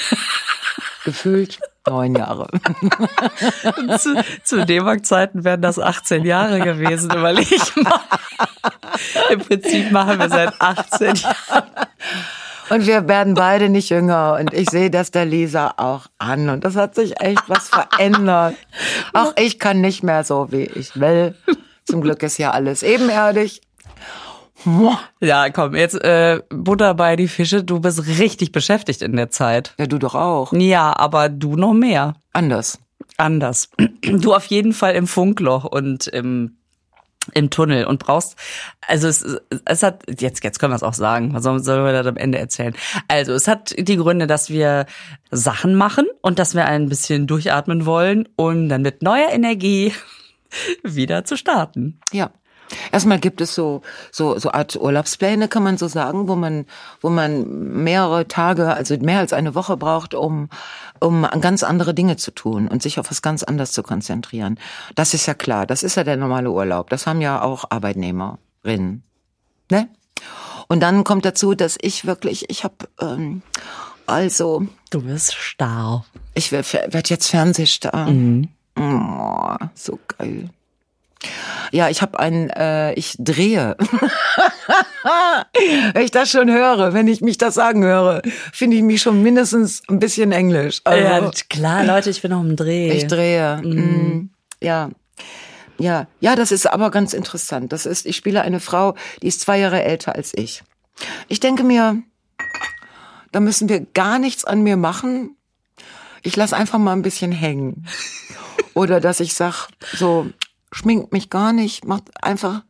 [1.06, 2.48] Gefühlt neun Jahre.
[4.00, 8.00] zu, zu D-Mark-Zeiten wären das 18 Jahre gewesen, überleg mal.
[9.30, 11.88] Im Prinzip machen wir seit 18 Jahren.
[12.70, 14.38] Und wir werden beide nicht jünger.
[14.40, 16.50] Und ich sehe das der Lisa auch an.
[16.50, 18.56] Und das hat sich echt was verändert.
[19.14, 21.36] Auch ich kann nicht mehr so, wie ich will.
[21.86, 23.62] Zum Glück ist ja alles ebenerdig.
[25.22, 27.64] Ja, komm, jetzt äh, Butter bei die Fische.
[27.64, 29.74] Du bist richtig beschäftigt in der Zeit.
[29.78, 30.52] Ja, du doch auch.
[30.54, 32.16] Ja, aber du noch mehr.
[32.34, 32.80] Anders.
[33.18, 33.70] Anders.
[34.02, 36.58] Du auf jeden Fall im Funkloch und im
[37.34, 38.38] im Tunnel und brauchst,
[38.88, 39.26] also es,
[39.66, 42.16] es hat, jetzt, jetzt können wir es auch sagen, was sollen sollen wir das am
[42.16, 42.74] Ende erzählen?
[43.10, 44.86] Also es hat die Gründe, dass wir
[45.30, 49.94] Sachen machen und dass wir ein bisschen durchatmen wollen und dann mit neuer Energie
[50.84, 52.00] wieder zu starten.
[52.14, 52.32] Ja.
[52.92, 56.66] Erstmal gibt es so, so, so Art Urlaubspläne, kann man so sagen, wo man,
[57.02, 60.50] wo man mehrere Tage, also mehr als eine Woche braucht, um,
[61.00, 64.60] um an ganz andere Dinge zu tun und sich auf was ganz anderes zu konzentrieren.
[64.96, 65.66] Das ist ja klar.
[65.66, 66.90] Das ist ja der normale Urlaub.
[66.90, 69.04] Das haben ja auch Arbeitnehmerinnen.
[69.72, 69.90] Ne?
[70.68, 73.42] Und dann kommt dazu, dass ich wirklich, ich habe, ähm,
[74.06, 76.06] also, Du bist starr.
[76.34, 78.10] ich werde werd jetzt Fernsehstar.
[78.80, 80.50] Oh, so geil.
[81.72, 83.76] Ja, ich habe ein, äh, ich drehe.
[85.94, 88.22] wenn ich das schon höre, wenn ich mich das sagen höre,
[88.54, 90.82] finde ich mich schon mindestens ein bisschen englisch.
[90.84, 92.92] Also, ja, klar, Leute, ich bin noch im Dreh.
[92.92, 93.58] ich drehe.
[93.58, 94.30] Mm.
[94.62, 94.90] Ja.
[95.80, 97.72] Ja, ja, das ist aber ganz interessant.
[97.72, 100.64] Das ist, ich spiele eine Frau, die ist zwei Jahre älter als ich.
[101.28, 102.02] Ich denke mir,
[103.32, 105.38] da müssen wir gar nichts an mir machen.
[106.24, 107.86] Ich lass einfach mal ein bisschen hängen.
[108.74, 110.28] Oder dass ich sag, so,
[110.78, 112.64] schminkt mich gar nicht, macht einfach,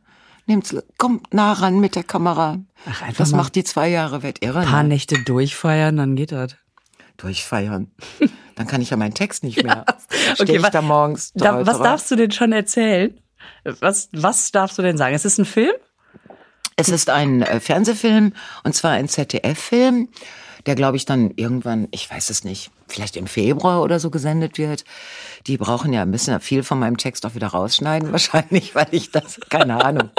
[0.46, 2.58] nehmt's, kommt nah ran mit der Kamera.
[2.88, 4.60] Ach, einfach das macht die zwei Jahre wert irre.
[4.60, 4.90] Ein paar ne?
[4.90, 6.56] Nächte durchfeiern, dann geht das.
[7.18, 7.90] Durchfeiern.
[8.54, 9.84] Dann kann ich ja meinen Text nicht mehr.
[10.34, 11.32] Steh Okay, ich wa- da morgens.
[11.34, 13.16] Da, was darfst du denn schon erzählen?
[13.62, 15.14] Was, was darfst du denn sagen?
[15.14, 15.74] Es ist ein Film?
[16.74, 18.32] Es ist ein äh, Fernsehfilm
[18.64, 20.08] und zwar ein ZDF-Film,
[20.66, 24.58] der glaube ich dann irgendwann, ich weiß es nicht, vielleicht im Februar oder so gesendet
[24.58, 24.84] wird.
[25.46, 29.10] Die brauchen ja, müssen ja viel von meinem Text auch wieder rausschneiden wahrscheinlich, weil ich
[29.10, 30.10] das, keine Ahnung.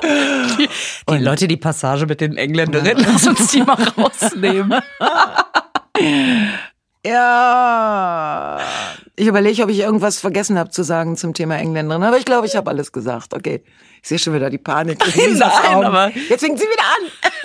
[1.09, 4.81] Die Leute, die Passage mit den Engländerinnen, lass uns die mal rausnehmen.
[7.05, 8.59] Ja,
[9.15, 12.45] ich überlege, ob ich irgendwas vergessen habe zu sagen zum Thema Engländerin, aber ich glaube,
[12.45, 13.33] ich habe alles gesagt.
[13.33, 13.63] Okay,
[14.01, 14.99] ich sehe schon wieder die Panik.
[15.17, 16.83] in Nein, aber- Jetzt fängt sie wieder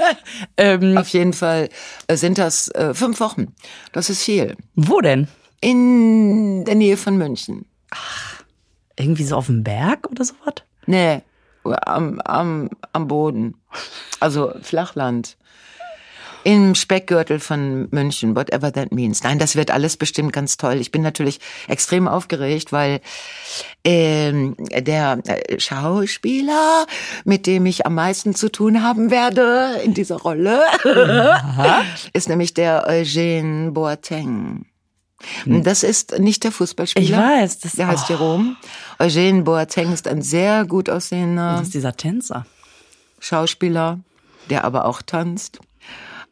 [0.08, 0.16] an.
[0.56, 1.68] ähm, Auf jeden Fall
[2.06, 3.54] äh, sind das äh, fünf Wochen.
[3.92, 4.56] Das ist viel.
[4.74, 5.28] wo denn?
[5.60, 7.64] In der Nähe von München.
[8.96, 10.54] Irgendwie so auf dem Berg oder sowas?
[10.86, 11.22] Nee,
[11.64, 13.54] am, am, am Boden.
[14.20, 15.36] Also Flachland.
[16.44, 19.22] Im Speckgürtel von München, whatever that means.
[19.22, 20.74] Nein, das wird alles bestimmt ganz toll.
[20.74, 23.00] Ich bin natürlich extrem aufgeregt, weil
[23.83, 26.87] ähm, der äh, Schauspieler,
[27.24, 30.61] mit dem ich am meisten zu tun haben werde in dieser Rolle,
[32.12, 34.66] ist nämlich der Eugène Boateng.
[35.46, 37.04] Das ist nicht der Fußballspieler.
[37.04, 38.12] Ich weiß, das- der heißt oh.
[38.12, 38.57] Jerome.
[38.98, 42.44] Eugène Boateng ist ein sehr gut aussehender Das ist dieser Tänzer.
[43.18, 44.00] Schauspieler,
[44.50, 45.61] der aber auch tanzt,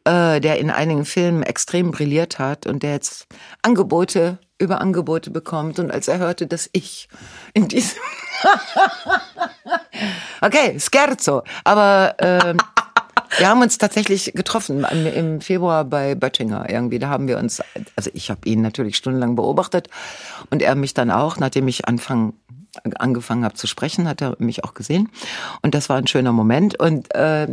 [0.05, 3.27] äh, der in einigen Filmen extrem brilliert hat und der jetzt
[3.61, 5.79] Angebote über Angebote bekommt.
[5.79, 7.07] Und als er hörte, dass ich
[7.53, 7.99] in diesem
[10.41, 11.43] Okay, scherzo.
[11.63, 12.57] Aber ähm,
[13.37, 16.99] wir haben uns tatsächlich getroffen im- Februar bei Böttinger irgendwie.
[16.99, 17.61] Da haben wir uns,
[17.95, 19.89] also ich habe ihn natürlich stundenlang beobachtet
[20.49, 22.33] und er mich dann auch, nachdem ich anfang,
[22.97, 25.09] angefangen habe zu sprechen, hat er mich auch gesehen.
[25.61, 26.79] Und das war ein schöner Moment.
[26.79, 27.47] Und äh,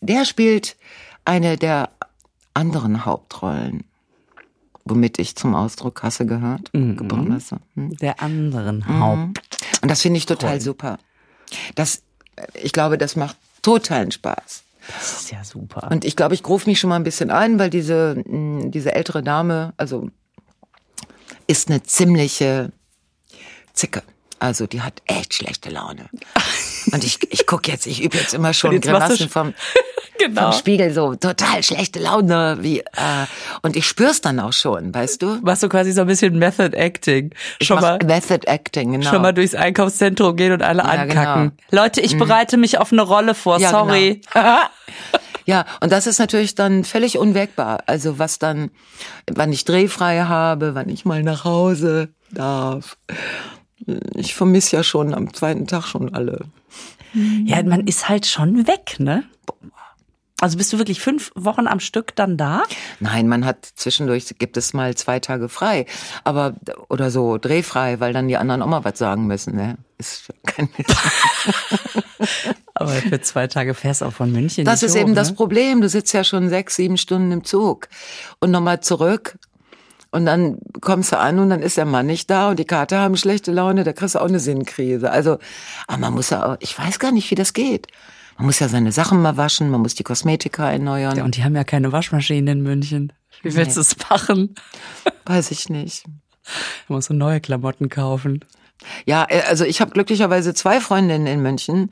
[0.00, 0.76] der spielt
[1.24, 1.90] eine der
[2.52, 3.84] anderen Hauptrollen,
[4.84, 6.70] womit ich zum Ausdruck Hasse gehört.
[6.72, 7.58] Geboren Hasse.
[7.74, 7.96] Hm.
[7.96, 9.40] Der anderen Haupt.
[9.82, 10.98] Und das finde ich total super.
[11.74, 12.02] Das,
[12.62, 14.62] ich glaube, das macht totalen Spaß.
[14.86, 15.90] Das ist ja super.
[15.90, 18.94] Und ich glaube, ich rufe mich schon mal ein bisschen ein, weil diese, mh, diese
[18.94, 20.10] ältere Dame, also
[21.46, 22.70] ist eine ziemliche
[23.72, 24.02] Zicke.
[24.44, 26.04] Also die hat echt schlechte Laune.
[26.92, 29.54] Und ich, ich guck jetzt, ich übe jetzt immer schon jetzt Grimassen vom,
[30.18, 30.50] Genau.
[30.50, 32.58] vom Spiegel, so total schlechte Laune.
[32.60, 32.84] Wie, äh,
[33.62, 35.38] und ich spür's dann auch schon, weißt du?
[35.40, 37.30] Machst du quasi so ein bisschen Method Acting.
[37.62, 39.10] Schon mal, Method Acting, genau.
[39.10, 41.52] schon mal durchs Einkaufszentrum gehen und alle Ja, ankacken.
[41.70, 41.82] genau.
[41.82, 43.58] Leute, ich bereite mich auf eine Rolle vor.
[43.60, 44.20] Ja, Sorry.
[44.30, 44.56] Genau.
[45.46, 47.78] ja, und das ist natürlich dann völlig unwägbar.
[47.86, 48.70] Also was dann,
[49.32, 52.98] wann ich drehfrei habe, wann ich mal nach Hause darf.
[54.14, 56.40] Ich vermisse ja schon am zweiten Tag schon alle.
[57.44, 59.24] Ja, man ist halt schon weg, ne?
[60.40, 62.64] Also bist du wirklich fünf Wochen am Stück dann da?
[62.98, 65.86] Nein, man hat zwischendurch gibt es mal zwei Tage frei,
[66.24, 66.54] aber
[66.88, 69.54] oder so drehfrei, weil dann die anderen auch mal was sagen müssen.
[69.54, 69.78] Ne?
[69.96, 70.68] Ist kein
[72.74, 74.64] Aber für zwei Tage fährst du auch von München.
[74.64, 75.36] Das ist hoch, eben das ne?
[75.36, 75.80] Problem.
[75.80, 77.88] Du sitzt ja schon sechs, sieben Stunden im Zug
[78.40, 79.38] und nochmal zurück.
[80.14, 83.00] Und dann kommst du an und dann ist der Mann nicht da und die Kater
[83.00, 85.10] haben schlechte Laune, da kriegst du auch eine Sinnkrise.
[85.10, 85.38] Also,
[85.88, 87.88] aber man muss ja auch, ich weiß gar nicht, wie das geht.
[88.36, 91.16] Man muss ja seine Sachen mal waschen, man muss die Kosmetika erneuern.
[91.16, 93.12] Ja, und die haben ja keine Waschmaschine in München.
[93.42, 94.54] Wie willst du es machen?
[95.26, 96.04] Weiß ich nicht.
[96.86, 98.44] Du musst du neue Klamotten kaufen.
[99.06, 101.90] Ja, äh, also ich habe glücklicherweise zwei Freundinnen in München,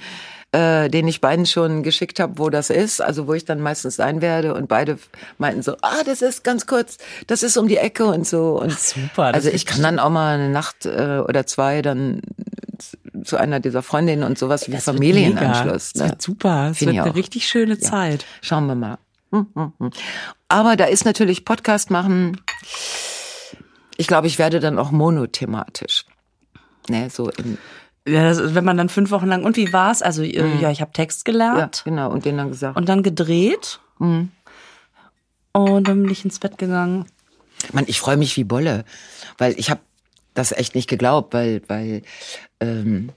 [0.53, 3.97] äh, denen ich beiden schon geschickt habe, wo das ist, also wo ich dann meistens
[3.97, 4.99] sein werde und beide
[5.39, 8.73] meinten so, ah, das ist ganz kurz, das ist um die Ecke und so und
[8.73, 12.21] Ach, super, Also ich kann dann auch mal eine Nacht äh, oder zwei dann
[13.25, 15.93] zu einer dieser Freundinnen und sowas wie Das wird Familienanschluss.
[15.95, 16.05] mega.
[16.05, 16.69] Das wird super.
[16.73, 17.15] Es wird eine auch.
[17.15, 17.81] richtig schöne Ja.
[17.81, 18.25] Zeit.
[18.41, 18.99] Schauen wir mal.
[19.31, 19.91] Hm, hm, hm.
[20.49, 22.41] Aber da ist natürlich Podcast machen.
[23.97, 26.05] Ich glaube, ich werde dann auch monothematisch.
[26.89, 27.57] Ne, so in,
[28.07, 30.03] Ja, das, wenn man dann fünf Wochen lang, und wie war's?
[30.03, 31.35] Also, äh, ja, ich habe Text Mhm.
[31.35, 32.77] ja, gelernt genau, und denen dann gesagt.
[32.77, 33.79] und dann gedreht.
[33.99, 34.31] Mhm.
[35.53, 37.07] Und dann bin ich ins Bett gegangen.
[37.73, 38.85] Mann, ich freue mich wie Bolle,
[39.39, 39.81] weil ich habe
[40.35, 42.03] das echt nicht geglaubt, weil weil
[42.59, 43.11] ähm,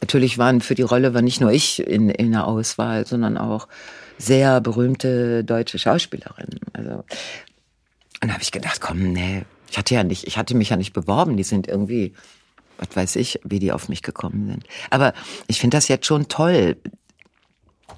[0.00, 3.68] natürlich waren für die Rolle war nicht nur ich in, in der Auswahl, sondern auch
[4.16, 6.58] sehr berühmte deutsche Schauspielerinnen.
[6.72, 6.90] Also,
[8.20, 10.76] und da habe ich gedacht, komm, nee, ich hatte ja nicht, ich hatte mich ja
[10.76, 12.14] nicht beworben, die sind irgendwie,
[12.78, 14.64] was weiß ich, wie die auf mich gekommen sind.
[14.90, 15.12] Aber
[15.46, 16.76] ich finde das jetzt schon toll.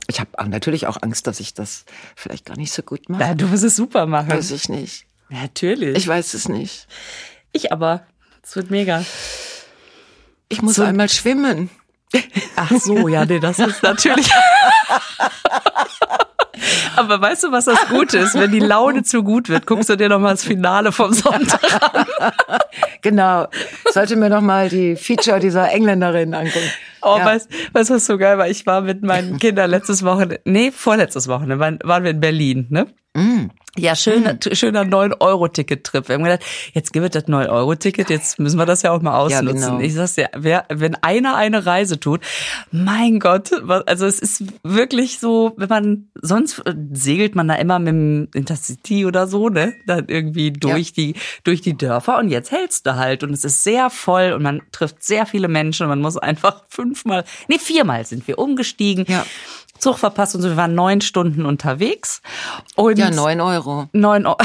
[0.07, 1.85] Ich habe natürlich auch Angst, dass ich das
[2.17, 3.23] vielleicht gar nicht so gut mache.
[3.23, 4.31] Ja, du wirst es super machen.
[4.31, 5.05] Weiß ich nicht.
[5.29, 5.97] Natürlich.
[5.97, 6.89] Ich weiß es nicht.
[7.53, 8.07] Ich aber.
[8.43, 9.05] Es wird mega.
[10.49, 11.71] Ich muss So- einmal schwimmen.
[12.57, 14.29] Ach so, ja, nee, das ist natürlich.
[16.97, 18.35] Aber weißt du, was das Gute ist?
[18.35, 21.61] Wenn die Laune zu gut wird, guckst du dir noch mal das Finale vom Sonntag
[21.95, 22.07] an.
[23.03, 23.47] Genau.
[23.93, 26.71] Sollte mir noch mal die Feature dieser Engländerin angucken.
[27.03, 27.25] Oh, Ja.
[27.25, 28.49] weißt, weißt du, was so geil war?
[28.49, 32.67] Ich war mit meinen Kindern letztes Wochenende, nee, vorletztes Wochenende, waren, waren wir in Berlin,
[32.69, 32.87] ne?
[33.81, 36.09] Ja, schöner, t- schöner 9-Euro-Ticket-Trip.
[36.09, 39.17] Wir haben gedacht, jetzt gibt es das 9-Euro-Ticket, jetzt müssen wir das ja auch mal
[39.19, 39.61] ausnutzen.
[39.61, 39.81] genau.
[39.81, 42.21] Ich sag's dir, wer, wenn einer eine Reise tut,
[42.71, 47.55] mein Gott, was, also es ist wirklich so, wenn man, sonst äh, segelt man da
[47.55, 49.75] immer mit dem Intercity oder so, ne?
[49.87, 51.15] Dann irgendwie durch die,
[51.45, 54.63] durch die Dörfer und jetzt hältst du halt und es ist sehr voll und man
[54.73, 59.05] trifft sehr viele Menschen und man muss einfach fünfmal, nee, viermal sind wir umgestiegen.
[59.09, 59.25] Ja.
[59.81, 62.21] Zug verpasst und so, wir waren neun Stunden unterwegs.
[62.77, 63.89] Und Ja, neun Euro.
[63.93, 64.39] Neun Euro.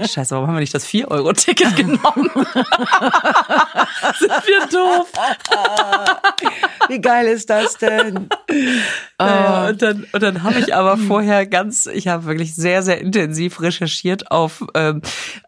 [0.00, 2.30] Scheiße, warum haben wir nicht das 4-Euro-Ticket genommen?
[4.18, 5.10] Sind wir doof?
[6.88, 8.28] Wie geil ist das denn?
[9.18, 13.00] Naja, und dann, und dann habe ich aber vorher ganz, ich habe wirklich sehr, sehr
[13.00, 15.00] intensiv recherchiert auf ähm,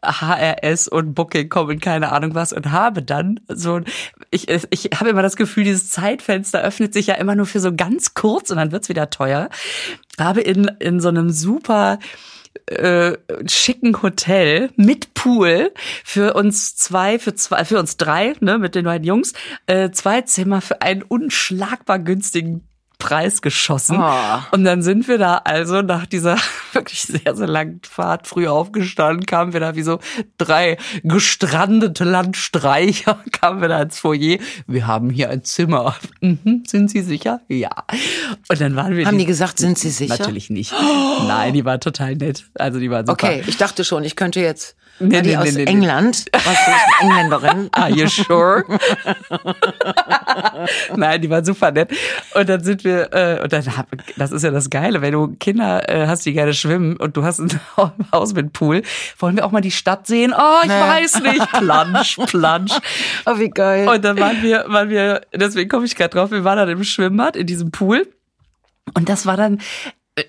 [0.02, 3.80] HRS und Booking.com und keine Ahnung was und habe dann so,
[4.30, 7.74] ich, ich habe immer das Gefühl, dieses Zeitfenster öffnet sich ja immer nur für so
[7.74, 9.50] ganz kurz und dann wird's wieder teuer.
[10.18, 11.98] Habe in, in so einem super
[12.66, 13.16] äh,
[13.46, 15.72] schicken Hotel mit Pool
[16.04, 19.32] für uns zwei, für zwei, für uns drei, ne, mit den beiden Jungs,
[19.66, 22.67] äh, zwei Zimmer für einen unschlagbar günstigen
[22.98, 23.98] Preis geschossen.
[24.00, 24.38] Oh.
[24.50, 26.36] Und dann sind wir da also nach dieser
[26.72, 30.00] wirklich sehr, sehr langen Fahrt früh aufgestanden, kamen wir da wie so
[30.36, 34.38] drei gestrandete Landstreicher, kamen wir da ins Foyer.
[34.66, 35.96] Wir haben hier ein Zimmer.
[36.20, 37.40] Mhm, sind Sie sicher?
[37.48, 37.70] Ja.
[38.48, 39.06] Und dann waren wir.
[39.06, 40.16] Haben die gesagt, sind Sie sicher?
[40.18, 40.72] Natürlich nicht.
[41.28, 42.44] Nein, die war total nett.
[42.54, 43.12] Also die war super.
[43.12, 45.70] Okay, ich dachte schon, ich könnte jetzt, Nee, nee, aus nee, nee, nee.
[45.70, 46.58] England, was ist
[47.00, 47.68] eine Engländerin?
[47.72, 48.64] Are you sure?
[50.96, 51.90] Nein, die war super nett.
[52.34, 55.28] Und dann sind wir, äh, und dann hab, das ist ja das Geile, wenn du
[55.38, 57.60] Kinder äh, hast, die gerne schwimmen und du hast ein
[58.12, 58.82] Haus mit Pool,
[59.18, 60.34] wollen wir auch mal die Stadt sehen?
[60.36, 60.74] Oh, ich Nee.
[60.80, 61.52] weiß nicht.
[61.52, 62.72] Plansch, plansch.
[63.26, 63.88] Oh, wie geil.
[63.88, 66.84] Und dann waren wir, waren wir, deswegen komme ich gerade drauf, wir waren dann im
[66.84, 68.06] Schwimmbad in diesem Pool.
[68.94, 69.60] Und das war dann,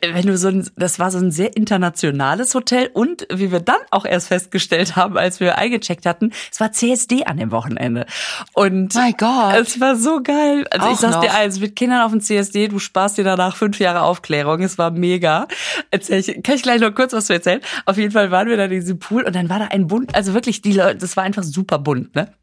[0.01, 3.77] wenn du so ein, das war so ein sehr internationales Hotel und wie wir dann
[3.91, 8.05] auch erst festgestellt haben, als wir eingecheckt hatten, es war CSD an dem Wochenende.
[8.53, 9.55] Und My God.
[9.59, 10.65] es war so geil.
[10.69, 11.35] Also ich Auch sag's dir noch.
[11.35, 14.61] eins, mit Kindern auf dem CSD, du sparst dir danach fünf Jahre Aufklärung.
[14.61, 15.47] Es war mega.
[15.91, 17.61] Erzähl ich, kann ich gleich noch kurz was zu erzählen?
[17.85, 20.15] Auf jeden Fall waren wir da in diesem Pool und dann war da ein bunt,
[20.15, 22.33] also wirklich die Leute, das war einfach super bunt, ne?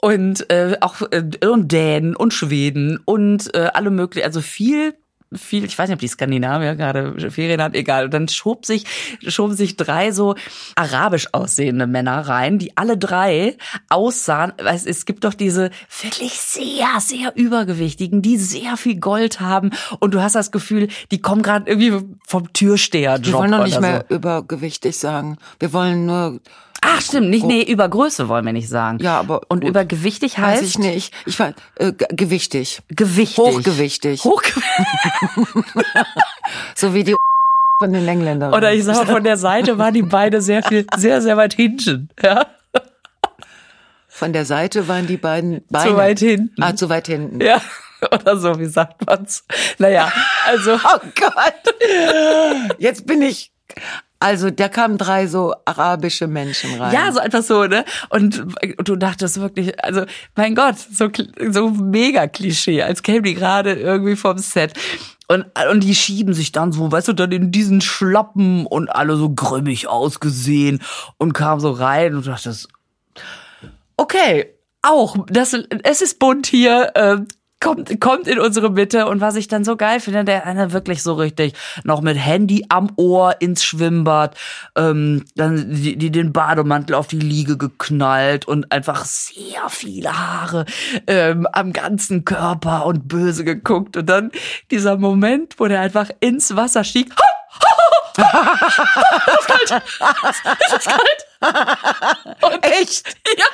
[0.00, 4.94] Und äh, auch äh, und Dänen und Schweden und äh, alle möglichen, also viel
[5.32, 8.06] viel, ich weiß nicht, ob die Skandinavier gerade Ferien hatten, egal.
[8.06, 8.84] Und dann schob sich,
[9.26, 10.34] schoben sich drei so
[10.74, 13.56] arabisch aussehende Männer rein, die alle drei
[13.88, 15.70] aussahen, es, es gibt doch diese
[16.02, 21.20] wirklich sehr, sehr übergewichtigen, die sehr viel Gold haben und du hast das Gefühl, die
[21.20, 24.14] kommen gerade irgendwie vom Türsteherjob wir wollen doch nicht mehr so.
[24.14, 25.38] übergewichtig sagen.
[25.58, 26.40] Wir wollen nur,
[26.80, 28.98] Ach, stimmt, nicht, nee, über Größe wollen wir nicht sagen.
[29.00, 29.70] Ja, aber Und gut.
[29.70, 31.12] übergewichtig weiß heißt ich nicht.
[31.26, 32.80] Ich war äh, ge- gewichtig.
[32.88, 33.36] gewichtig.
[33.38, 34.24] Hochgewichtig.
[34.24, 34.64] Hochgewichtig.
[36.74, 37.14] So wie die
[37.80, 38.54] von den Engländern.
[38.54, 41.54] Oder ich sag mal, von der Seite waren die beide sehr viel, sehr, sehr weit
[41.54, 42.08] hinten.
[42.22, 42.46] Ja,
[44.08, 45.90] Von der Seite waren die beiden Beine.
[45.90, 46.62] zu weit hinten.
[46.62, 47.40] Ah, zu weit hinten.
[47.40, 47.60] Ja,
[48.12, 49.44] oder so, wie sagt man's?
[49.78, 50.10] Naja,
[50.46, 52.74] also, Oh Gott.
[52.78, 53.50] Jetzt bin ich.
[54.20, 56.92] Also, da kamen drei so arabische Menschen rein.
[56.92, 57.84] ja, so einfach so, ne?
[58.08, 58.44] Und
[58.78, 60.04] du dachtest wirklich, also,
[60.34, 61.08] mein Gott, so,
[61.50, 64.72] so mega Klischee, als kämen die gerade irgendwie vom Set.
[65.28, 69.16] Und, und die schieben sich dann so, weißt du, dann in diesen Schlappen und alle
[69.16, 70.80] so grimmig ausgesehen
[71.18, 72.68] und kamen so rein und dachtest,
[73.96, 77.18] okay, auch, das, es ist bunt hier, äh,
[77.60, 79.06] kommt, kommt in unsere Mitte.
[79.06, 82.66] Und was ich dann so geil finde, der eine wirklich so richtig noch mit Handy
[82.68, 84.36] am Ohr ins Schwimmbad,
[84.76, 90.64] ähm, dann die, die den Bademantel auf die Liege geknallt und einfach sehr viele Haare
[91.06, 93.96] ähm, am ganzen Körper und böse geguckt.
[93.96, 94.30] Und dann
[94.70, 97.12] dieser Moment, wo der einfach ins Wasser stieg.
[98.16, 99.82] Ist kalt.
[100.60, 101.26] Es ist kalt.
[102.42, 103.16] Und Echt?
[103.36, 103.44] Ja.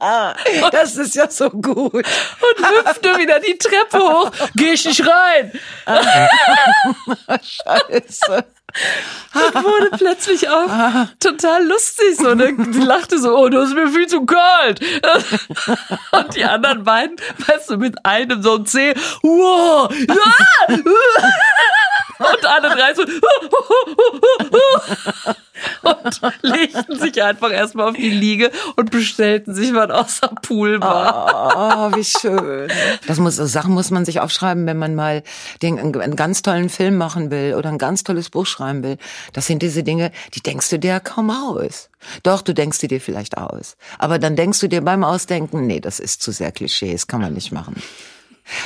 [0.72, 1.92] Das ist ja so gut.
[1.92, 4.30] Und hüpfte wieder die Treppe hoch.
[4.54, 5.52] Geh ich nicht rein.
[7.42, 8.44] Scheiße.
[9.34, 12.16] Und wurde plötzlich auch total lustig.
[12.16, 12.54] So, ne?
[12.56, 14.80] Die lachte so, oh, das ist mir viel zu kalt.
[16.12, 20.76] Und die anderen beiden, weißt du, mit einem so ein Zeh, wow, ja,
[22.20, 23.02] und alle drei so,
[25.82, 31.90] und legten sich einfach erstmal auf die Liege und bestellten sich was aus der Poolbar.
[31.92, 32.70] Oh, wie schön.
[33.06, 35.22] Das muss, so Sachen muss man sich aufschreiben, wenn man mal
[35.62, 38.96] den, einen ganz tollen Film machen will oder ein ganz tolles Buch schreiben will.
[39.32, 41.90] Das sind diese Dinge, die denkst du dir kaum aus.
[42.22, 43.76] Doch, du denkst sie dir vielleicht aus.
[43.98, 47.20] Aber dann denkst du dir beim Ausdenken, nee, das ist zu sehr Klischee, das kann
[47.20, 47.82] man nicht machen.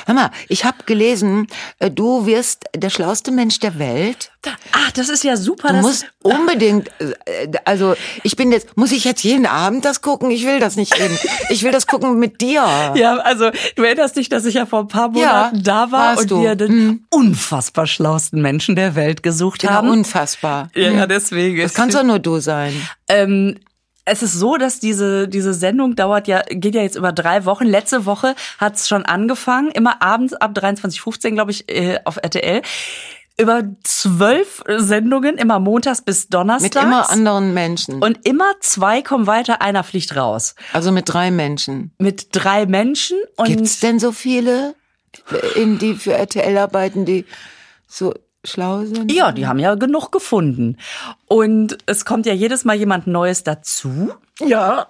[0.06, 1.46] Hör mal, ich habe gelesen,
[1.78, 4.30] äh, du wirst der schlauste Mensch der Welt.
[4.72, 5.68] Ach, das ist ja super.
[5.68, 10.02] Du das musst unbedingt, äh, also ich bin jetzt, muss ich jetzt jeden Abend das
[10.02, 10.30] gucken?
[10.30, 11.18] Ich will das nicht eben.
[11.48, 12.62] Ich will das gucken mit dir.
[12.94, 16.18] Ja, also du erinnerst dich, dass ich ja vor ein paar Ja, Monaten da war
[16.18, 16.42] und du.
[16.42, 19.88] wir den unfassbar schlausten Menschen der Welt gesucht Genau, haben.
[19.88, 20.68] unfassbar.
[20.74, 21.60] ja, ja, deswegen.
[21.60, 22.72] Das kannst doch nur du sein.
[23.08, 23.58] Ähm,
[24.04, 27.64] es ist so, dass diese, diese Sendung dauert ja, geht ja jetzt über drei Wochen.
[27.64, 32.62] Letzte Woche hat es schon angefangen, immer abends ab 23.15, glaube ich, äh, auf RTL.
[33.36, 36.74] Über zwölf Sendungen, immer montags bis donnerstags.
[36.74, 38.00] Mit immer anderen Menschen.
[38.00, 40.54] Und immer zwei kommen weiter, einer fliegt raus.
[40.72, 41.92] also mit drei Menschen.
[41.98, 44.76] Mit drei Menschen und Gibt's denn so viele,
[45.56, 47.24] in die für RTL arbeiten, die
[47.88, 49.12] so schlau sind?
[49.12, 50.76] Ja, die haben ja genug gefunden.
[51.26, 54.12] Und es kommt ja jedes Mal jemand Neues dazu.
[54.40, 54.88] Ja.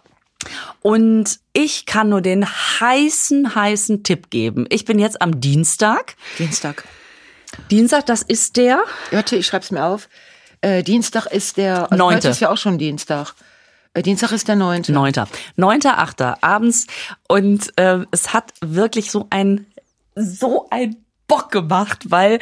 [0.82, 4.66] Und ich kann nur den heißen, heißen Tipp geben.
[4.70, 6.16] Ich bin jetzt am Dienstag.
[6.38, 6.84] Dienstag.
[7.70, 8.82] Dienstag, das ist der.
[9.10, 10.08] Warte, ich schreib's mir auf.
[10.60, 11.90] Äh, Dienstag ist der.
[11.90, 12.16] Also Neunte.
[12.16, 13.34] Heute ist ja auch schon Dienstag.
[13.94, 14.92] Äh, Dienstag ist der neunte.
[14.92, 15.28] Neunter.
[15.56, 16.86] Neunter, achter, abends.
[17.28, 19.66] Und äh, es hat wirklich so ein,
[20.16, 20.96] so ein
[21.28, 22.40] Bock gemacht, weil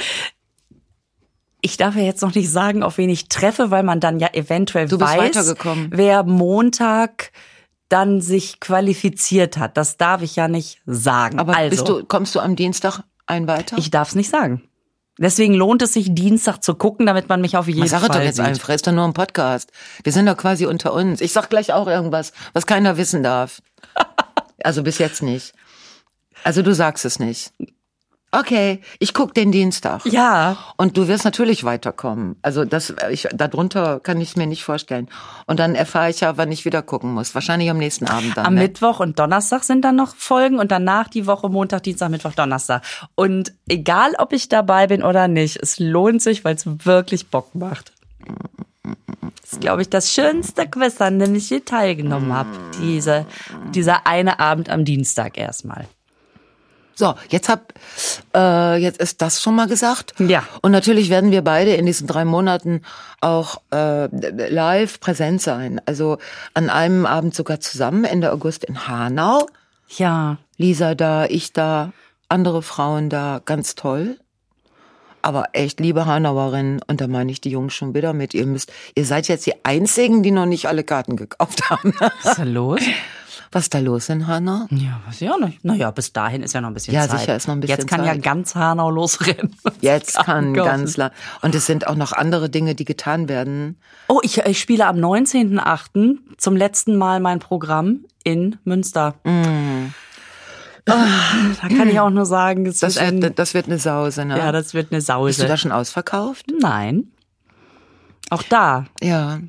[1.63, 4.29] ich darf ja jetzt noch nicht sagen, auf wen ich treffe, weil man dann ja
[4.35, 5.55] eventuell weiß,
[5.91, 7.31] wer Montag
[7.89, 9.77] dann sich qualifiziert hat.
[9.77, 11.39] Das darf ich ja nicht sagen.
[11.39, 13.79] Aber also, bist du, kommst du am Dienstag ein weiter?
[13.79, 14.63] ich darf es nicht sagen.
[15.19, 18.07] Deswegen lohnt es sich, Dienstag zu gucken, damit man mich auf jeden Man sag es
[18.09, 18.45] Fall doch jetzt sieht.
[18.47, 19.71] einfach, ist doch nur ein Podcast.
[20.03, 21.21] Wir sind doch quasi unter uns.
[21.21, 23.63] Ich sag gleich auch irgendwas, was keiner wissen darf.
[24.65, 25.55] Also bis jetzt nicht.
[26.45, 27.53] Also du sagst es nicht.
[28.35, 30.07] Okay, ich guck den Dienstag.
[30.07, 32.37] Ja, Und du wirst natürlich weiterkommen.
[32.41, 35.11] Also das, ich, darunter kann ich es mir nicht vorstellen.
[35.47, 37.35] Und dann erfahre ich ja, wann ich wieder gucken muss.
[37.35, 38.47] Wahrscheinlich am nächsten Abend dann.
[38.47, 38.63] Am ne?
[38.63, 42.83] Mittwoch und Donnerstag sind dann noch Folgen und danach die Woche Montag, Dienstag, Mittwoch, Donnerstag.
[43.17, 47.55] Und egal, ob ich dabei bin oder nicht, es lohnt sich, weil es wirklich Bock
[47.55, 47.93] macht.
[49.43, 52.49] Das ist, glaube ich, das schönste Quiz, an dem ich je teilgenommen habe.
[52.81, 53.27] Diese,
[53.75, 55.87] dieser eine Abend am Dienstag erstmal.
[56.95, 57.73] So, jetzt hab,
[58.35, 60.15] äh, jetzt ist das schon mal gesagt.
[60.19, 60.45] Ja.
[60.61, 62.83] Und natürlich werden wir beide in diesen drei Monaten
[63.21, 64.07] auch äh,
[64.49, 65.81] live präsent sein.
[65.87, 66.19] Also
[66.55, 69.47] an einem Abend sogar zusammen, Ende August in Hanau.
[69.89, 71.93] Ja, Lisa da, ich da,
[72.29, 74.19] andere Frauen da, ganz toll.
[75.23, 78.73] Aber echt, liebe Hanauerinnen, und da meine ich die Jungs schon wieder mit, ihr müsst,
[78.97, 81.95] ihr seid jetzt die Einzigen, die noch nicht alle Karten gekauft haben.
[82.01, 82.81] was ist da los?
[83.55, 84.67] Was ist da los in Hanau?
[84.71, 85.63] Ja, weiß ich auch nicht.
[85.63, 87.21] Naja, bis dahin ist ja noch ein bisschen Ja, Zeit.
[87.21, 88.23] sicher, ist noch ein bisschen Jetzt kann ja Zeit.
[88.23, 89.55] ganz Hanau losrennen.
[89.83, 90.67] Jetzt kann kaufen.
[90.67, 91.11] ganz lang.
[91.43, 93.79] Und es sind auch noch andere Dinge, die getan werden.
[94.09, 96.17] Oh, ich, ich spiele am 19.8.
[96.39, 99.17] zum letzten Mal mein Programm in Münster.
[99.25, 100.95] Ah,
[101.61, 104.25] Da kann ich auch nur sagen, es Das wird ein, wird, das wird eine Sause,
[104.25, 104.39] ne?
[104.39, 105.47] ja, das wird eine Bist du Sause.
[105.47, 106.47] da schon ausverkauft?
[106.61, 107.09] Nein.
[108.31, 108.87] Auch da.
[109.01, 109.41] Ja.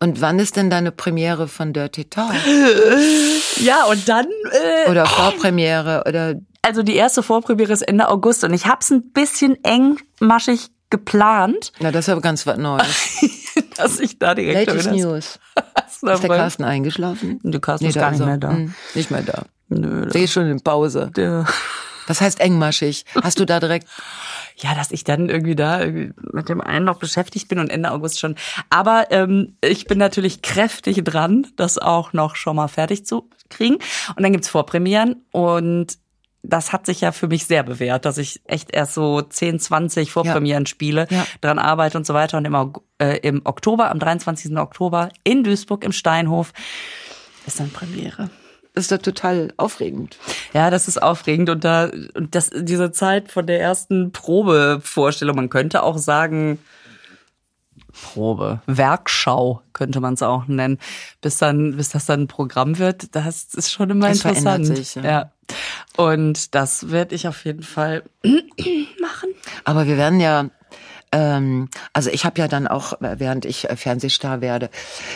[0.00, 2.34] Und wann ist denn deine Premiere von Dirty Talk?
[3.56, 4.26] Ja, und dann,
[4.86, 6.04] äh, Oder Vorpremiere?
[6.08, 11.72] Oder also die erste Vorpremiere ist Ende August und ich hab's ein bisschen engmaschig geplant,
[11.80, 13.18] na, das ist aber ganz was Neues.
[13.76, 15.38] dass ich da direkt Latest News.
[16.02, 17.40] Ist der Carsten eingeschlafen?
[17.42, 18.50] Der Carsten ist gar nicht mehr da.
[18.50, 19.44] hm, Nicht mehr da.
[19.68, 21.10] Nö, Der ist schon in Pause.
[21.16, 21.46] der,
[22.06, 23.04] Das heißt engmaschig.
[23.22, 23.88] Hast du da direkt
[24.56, 27.90] ja, dass ich dann irgendwie da irgendwie mit dem einen noch beschäftigt bin und Ende
[27.90, 28.36] August schon.
[28.70, 33.76] Aber ähm, ich bin natürlich kräftig dran, das auch noch schon mal fertig zu kriegen.
[34.14, 35.98] Und dann gibt's Vorpremieren und
[36.46, 40.12] das hat sich ja für mich sehr bewährt, dass ich echt erst so 10, 20
[40.12, 41.26] Vorpremieren spiele, Ja.
[41.40, 42.36] dran arbeite und so weiter.
[42.36, 44.56] Und im, äh, im Oktober, am 23.
[44.58, 46.52] Oktober in Duisburg im Steinhof
[47.46, 48.28] ist dann Premiere.
[48.74, 50.18] Das ist doch total aufregend.
[50.52, 55.48] Ja, das ist aufregend und da und das diese Zeit von der ersten Probevorstellung, man
[55.48, 56.58] könnte auch sagen
[57.92, 60.78] Probe, Werkschau könnte man es auch nennen,
[61.20, 63.14] bis dann, bis das dann ein Programm wird.
[63.14, 64.66] Das ist schon immer Das interessant.
[64.66, 65.02] sich, ja.
[65.04, 65.32] ja.
[65.96, 69.30] Und das werde ich auf jeden Fall machen.
[69.64, 70.50] Aber wir werden ja,
[71.14, 74.68] ähm, also ich habe ja dann auch, äh, während ich äh, Fernsehstar werde,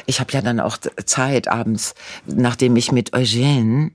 [0.07, 3.91] ich habe ja dann auch Zeit abends, nachdem ich mit Eugene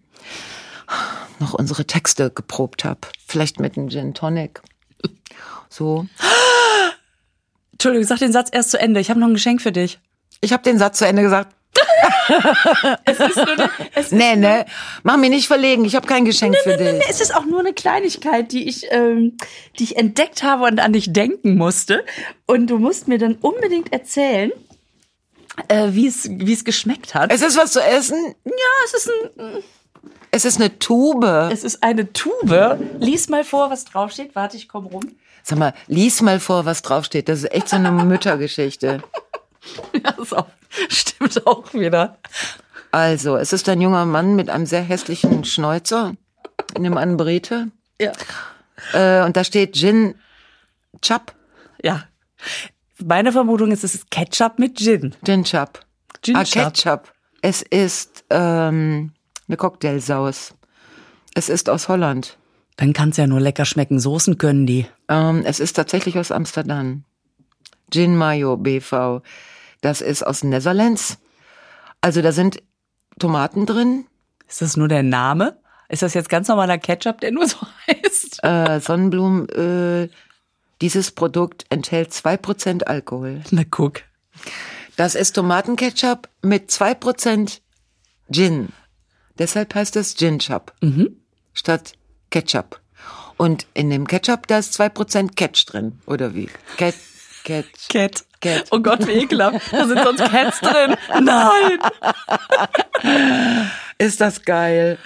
[1.39, 2.99] noch unsere Texte geprobt habe.
[3.26, 4.62] Vielleicht mit einem Gin Tonic.
[5.70, 6.06] So.
[7.72, 8.99] Entschuldigung, sag den Satz erst zu Ende.
[8.99, 9.99] Ich habe noch ein Geschenk für dich.
[10.41, 11.56] Ich habe den Satz zu Ende gesagt.
[14.11, 14.65] nee, ne?
[15.03, 15.86] Mach mich nicht verlegen.
[15.86, 17.01] Ich habe kein Geschenk für dich.
[17.09, 19.38] Es ist auch nur eine Kleinigkeit, die ich, ähm,
[19.80, 22.05] die ich entdeckt habe und an dich denken musste.
[22.45, 24.51] Und du musst mir dann unbedingt erzählen,
[25.67, 27.32] äh, wie es wie es geschmeckt hat.
[27.32, 28.17] Es ist was zu essen.
[28.45, 28.51] ja,
[28.86, 29.63] es ist ein,
[30.32, 31.49] Es ist eine Tube.
[31.51, 32.80] es ist eine Tube.
[32.99, 34.36] Lies mal vor, was draufsteht.
[34.36, 35.03] Warte, ich komm rum.
[35.43, 37.28] Sag mal, lies mal vor, was draufsteht.
[37.28, 39.03] Das ist echt so eine Müttergeschichte.
[39.93, 40.47] Ja, das auch,
[40.89, 42.18] stimmt auch wieder.
[42.91, 46.14] Also, es ist ein junger Mann mit einem sehr hässlichen Schnäuzer
[46.76, 47.72] in einem Anbrete.
[47.99, 48.11] Ja.
[48.93, 50.16] Äh, und da steht Gin
[51.01, 51.34] Chap.
[51.82, 52.03] Ja.
[53.03, 55.16] Meine Vermutung ist, es ist Ketchup mit Gin.
[55.26, 55.86] Gin Chap.
[56.22, 56.74] Gin ah, Chap.
[56.74, 57.14] Ketchup.
[57.41, 59.11] Es ist ähm,
[59.47, 60.53] eine Cocktailsaus.
[61.34, 62.38] Es ist aus Holland.
[62.78, 63.99] Dann kann es ja nur lecker schmecken.
[63.99, 64.86] Soßen können die.
[65.09, 67.03] Ähm, es ist tatsächlich aus Amsterdam.
[67.91, 69.22] Gin Mayo BV.
[69.84, 71.17] Das ist aus Netherlands.
[72.01, 72.63] Also da sind
[73.19, 74.05] Tomaten drin,
[74.47, 75.59] Ist das nur der Name?
[75.89, 77.57] Ist das jetzt ganz normaler Ketchup, der nur so
[77.88, 78.43] heißt?
[78.43, 80.09] äh, Sonnenblumenöl.
[80.81, 83.41] Dieses Produkt enthält 2% Alkohol.
[83.51, 84.01] Na guck.
[84.95, 87.59] Das ist Tomatenketchup mit 2%
[88.31, 88.69] Gin.
[89.38, 90.73] Deshalb heißt es Gin Chap
[91.53, 91.93] statt
[92.31, 92.79] Ketchup.
[93.38, 95.99] Und in dem Ketchup, da ist 2% Ketch drin.
[96.05, 96.49] Oder wie?
[96.77, 96.95] Ket,
[97.44, 97.88] Ketch.
[97.89, 98.24] Cat.
[98.41, 98.66] Cat.
[98.72, 99.62] Oh Gott, wie ekelhaft.
[99.72, 100.96] Da sind sonst Cats drin.
[101.22, 101.80] Nein.
[103.98, 104.98] Ist das geil.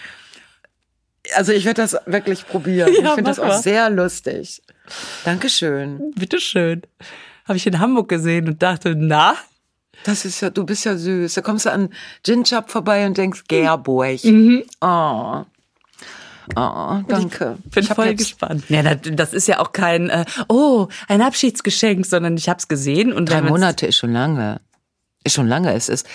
[1.36, 2.92] Also ich werde das wirklich probieren.
[2.94, 3.62] Ja, ich finde das auch mal.
[3.62, 4.62] sehr lustig.
[5.26, 6.12] Dankeschön.
[6.16, 6.82] Bitteschön.
[7.46, 9.36] Habe ich in Hamburg gesehen und dachte, na,
[10.04, 11.34] Das ist ja, du bist ja süß.
[11.34, 11.90] Da kommst du an
[12.24, 14.24] Gin Chap vorbei und denkst, Gerburg.
[14.24, 14.64] Mhm.
[14.82, 15.44] Oh.
[16.56, 17.58] Oh, danke.
[17.66, 18.64] bin Ich voll jetzt- gespannt.
[18.70, 22.68] Ja, das, das ist ja auch kein, äh, oh, ein Abschiedsgeschenk, sondern ich habe es
[22.68, 24.62] gesehen und Drei Monate ist schon lange.
[25.24, 25.74] Ist schon lange.
[25.74, 26.08] Es ist,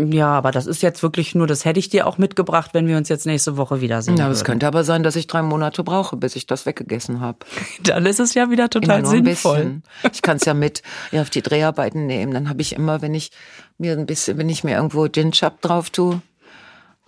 [0.00, 2.96] Ja, aber das ist jetzt wirklich nur, das hätte ich dir auch mitgebracht, wenn wir
[2.96, 4.16] uns jetzt nächste Woche wiedersehen.
[4.16, 7.38] ja, es könnte aber sein, dass ich drei Monate brauche, bis ich das weggegessen habe.
[7.82, 9.56] Dann ist es ja wieder total Immer nur ein sinnvoll.
[9.56, 9.82] bisschen.
[10.12, 12.32] Ich kann es ja mit ja, auf die Dreharbeiten nehmen.
[12.32, 13.30] Dann habe ich immer, wenn ich
[13.76, 16.20] mir ein bisschen, wenn ich mir irgendwo Gin Chap drauf tue,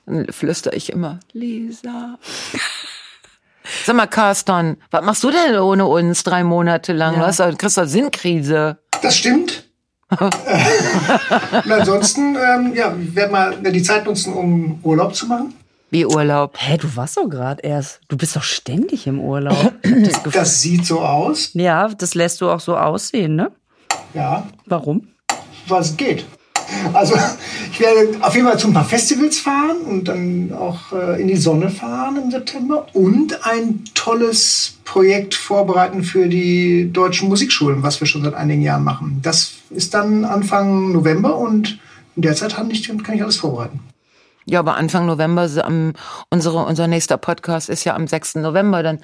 [0.07, 2.19] dann flüstere ich immer, Lisa.
[3.85, 7.15] Sag mal, Carsten, was machst du denn ohne uns drei Monate lang?
[7.17, 8.79] Du hast, doch- kriegst doch Sinnkrise.
[9.03, 9.65] Das stimmt.
[10.19, 15.55] Und ansonsten, ähm, ja, ich werde mal werd die Zeit nutzen, um Urlaub zu machen.
[15.91, 16.55] Wie Urlaub.
[16.59, 18.01] Hä, du warst doch gerade erst.
[18.09, 19.73] Du bist doch ständig im Urlaub.
[19.83, 21.51] Das Das sieht so aus.
[21.55, 23.53] ja, das lässt du auch so aussehen, ne?
[24.15, 25.09] Ja, Warum?
[25.69, 26.25] was geht.
[26.93, 27.15] Also
[27.73, 31.29] ich werde auf jeden Fall zu ein paar Festivals fahren und dann auch äh, in
[31.29, 38.01] die Sonne fahren im September und ein tolles Projekt vorbereiten für die deutschen Musikschulen, was
[38.01, 39.21] wir schon seit einigen Jahren machen.
[39.23, 41.79] Das ist dann Anfang November und
[42.17, 42.91] in der Zeit kann ich,
[43.23, 43.81] alles vorbereiten.
[44.47, 45.93] Ja, aber Anfang November, am,
[46.29, 48.37] unsere, unser nächster Podcast ist ja am 6.
[48.37, 48.99] November, dann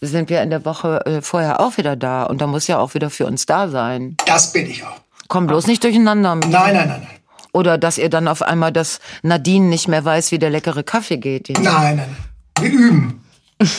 [0.00, 2.94] sind wir in der Woche äh, vorher auch wieder da und da muss ja auch
[2.94, 4.16] wieder für uns da sein.
[4.26, 5.00] Das bin ich auch.
[5.30, 6.34] Komm bloß nicht durcheinander.
[6.34, 7.06] mit- Nein, nein, nein, nein.
[7.52, 11.16] Oder dass ihr dann auf einmal, dass Nadine nicht mehr weiß, wie der leckere Kaffee
[11.16, 11.48] geht.
[11.48, 12.16] Nein, nein, nein.
[12.60, 13.24] Wir üben.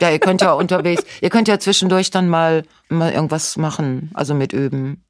[0.00, 4.32] Ja, ihr könnt ja unterwegs, ihr könnt ja zwischendurch dann mal, mal irgendwas machen, also
[4.32, 5.02] mit üben.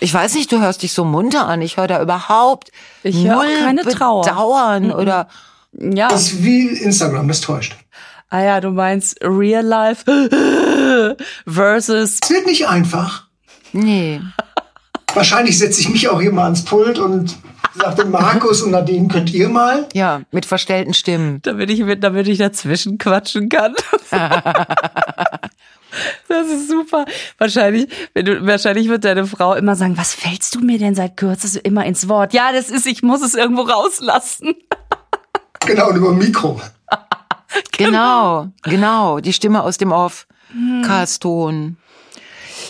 [0.00, 1.62] Ich weiß nicht, du hörst dich so munter an.
[1.62, 2.72] Ich höre da überhaupt
[3.04, 4.24] Ich null keine Trauer.
[4.24, 5.28] Bedauern oder
[5.72, 6.08] Ja.
[6.08, 7.76] Das ist wie Instagram, das täuscht.
[8.28, 10.04] Ah ja, du meinst Real Life
[11.46, 12.18] versus.
[12.20, 13.28] Es wird nicht einfach.
[13.72, 14.20] nee.
[15.14, 17.36] Wahrscheinlich setze ich mich auch hier mal ans Pult und
[17.74, 19.88] sage dem Markus und Nadine, könnt ihr mal?
[19.94, 21.40] Ja, mit verstellten Stimmen.
[21.42, 23.74] Damit ich, mit- damit ich dazwischen quatschen kann.
[26.28, 27.06] Das ist super.
[27.38, 31.16] Wahrscheinlich, wenn du, wahrscheinlich wird deine Frau immer sagen, was fällst du mir denn seit
[31.16, 32.34] kürzestem immer ins Wort?
[32.34, 34.54] Ja, das ist, ich muss es irgendwo rauslassen.
[35.66, 36.60] Genau, und über Mikro.
[37.76, 39.18] Genau, genau.
[39.20, 40.26] Die Stimme aus dem Off.
[40.84, 41.76] Karlston.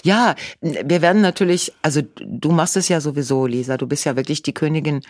[0.04, 3.76] Ja, wir werden natürlich, also du machst es ja sowieso, Lisa.
[3.76, 5.02] Du bist ja wirklich die Königin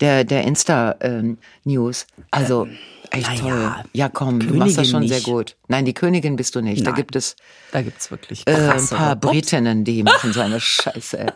[0.00, 2.06] der, der Insta-News.
[2.30, 2.68] also
[3.10, 3.48] echt na toll.
[3.50, 5.26] ja, Ja, komm, du machst das Königin schon sehr nicht.
[5.26, 5.56] gut.
[5.68, 6.80] Nein, die Königin bist du nicht.
[6.86, 6.94] Da Nein.
[6.96, 7.36] gibt es
[7.72, 9.20] Da gibt's wirklich äh, ein paar Ups.
[9.26, 11.26] Britinnen, die machen so eine Scheiße.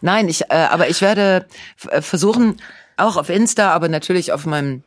[0.00, 1.46] Nein, ich, äh, aber ich werde
[1.90, 2.56] äh, versuchen,
[2.96, 4.82] auch auf Insta, aber natürlich auf meinem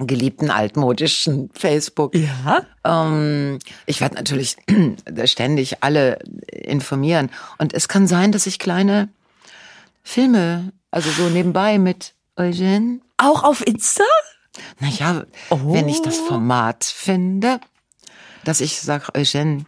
[0.00, 2.14] geliebten altmodischen Facebook.
[2.14, 2.62] Ja?
[2.84, 4.56] Ähm, ich werde natürlich
[5.24, 6.18] ständig alle
[6.50, 7.30] informieren.
[7.58, 9.08] Und es kann sein, dass ich kleine
[10.02, 14.04] Filme, also so nebenbei mit Eugene, Auch auf Insta?
[14.80, 17.60] naja, wenn ich das Format finde,
[18.44, 19.66] dass ich sage, Eugene,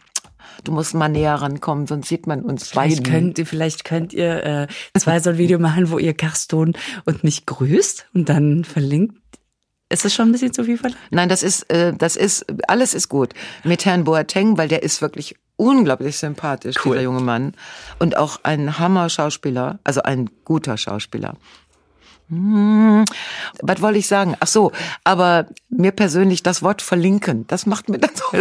[0.63, 3.11] du musst mal näher rankommen, sonst sieht man uns Vielleicht beiden.
[3.11, 4.67] könnt ihr, vielleicht könnt ihr äh,
[4.97, 6.73] zwei so ein Video machen, wo ihr Gaston
[7.05, 9.17] und mich grüßt und dann verlinkt.
[9.89, 11.01] Ist das schon ein bisschen zu viel verlangt?
[11.09, 13.33] Nein, das ist, äh, das ist, alles ist gut
[13.63, 16.93] mit Herrn Boateng, weil der ist wirklich unglaublich sympathisch, Cool.
[16.93, 17.53] dieser junge Mann.
[17.97, 21.33] Und auch ein Hammer-Schauspieler, also ein guter Schauspieler.
[22.29, 23.03] Hm,
[23.63, 24.35] was wollte ich sagen?
[24.39, 24.71] Ach so,
[25.03, 28.25] aber mir persönlich das Wort verlinken, das macht mir dann so.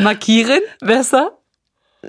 [0.00, 0.60] Markieren?
[0.80, 1.38] Besser?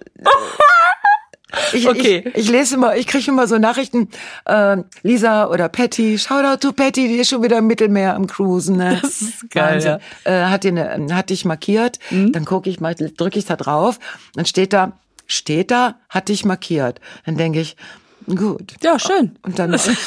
[1.73, 2.23] Ich, Okay.
[2.33, 4.09] ich, ich lese immer, ich kriege immer so Nachrichten,
[4.45, 8.77] äh, Lisa oder Patty, Shoutout to Patty, die ist schon wieder im Mittelmeer am Cruisen.
[8.77, 8.99] Ne?
[9.01, 9.85] Das ist geil, Mhm.
[9.85, 9.97] Wahnsinn.
[10.25, 13.97] Äh, hat, die ne, hat dich markiert, dann gucke ich mal, drücke ich da drauf,
[14.35, 14.91] dann steht da,
[15.25, 16.99] steht da, hat dich markiert.
[17.25, 17.75] Dann denke ich,
[18.27, 18.73] gut.
[18.83, 19.35] Ja, schön.
[19.41, 19.99] Und dann mache ich,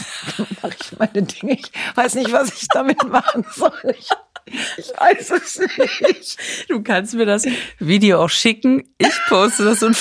[0.62, 1.54] mach ich meine Dinge.
[1.54, 3.72] Ich weiß nicht, was ich damit machen soll.
[3.98, 4.10] Ich,
[4.46, 6.38] ich weiß es nicht.
[6.68, 7.44] Du kannst mir das
[7.78, 8.84] Video auch schicken.
[8.98, 9.96] Ich poste das und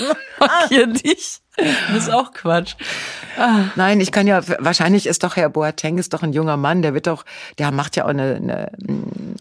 [0.40, 1.40] markiere dich.
[1.56, 2.74] Das ist auch Quatsch.
[3.76, 6.92] Nein, ich kann ja, wahrscheinlich ist doch Herr Boateng ist doch ein junger Mann, der
[6.94, 7.24] wird doch,
[7.58, 8.72] der macht ja auch eine, eine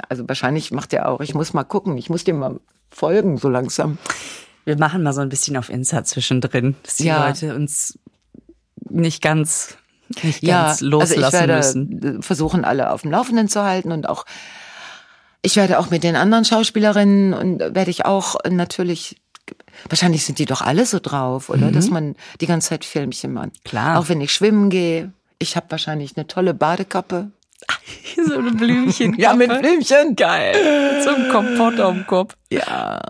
[0.07, 3.49] also wahrscheinlich macht er auch, ich muss mal gucken, ich muss dem mal folgen, so
[3.49, 3.97] langsam.
[4.63, 7.27] Wir machen mal so ein bisschen auf Insta zwischendrin, dass die Ja.
[7.27, 7.99] Leute uns
[8.89, 9.77] nicht ganz,
[10.23, 12.21] nicht Ja, ganz also loslassen ich werde müssen.
[12.21, 14.25] versuchen, alle auf dem Laufenden zu halten und auch,
[15.41, 19.15] ich werde auch mit den anderen Schauspielerinnen und werde ich auch natürlich,
[19.89, 21.71] wahrscheinlich sind die doch alle so drauf, oder?
[21.71, 23.63] Dass man die ganze Zeit Filmchen macht.
[23.63, 23.99] Klar.
[23.99, 25.11] Auch wenn ich schwimmen gehe.
[25.37, 27.31] Ich habe wahrscheinlich eine tolle Badekappe.
[28.27, 29.15] so eine Blümchen.
[29.17, 30.15] Ja, mit Blümchen.
[30.15, 31.01] Geil.
[31.03, 32.35] Zum Kompott auf dem Kopf.
[32.49, 33.01] Ja.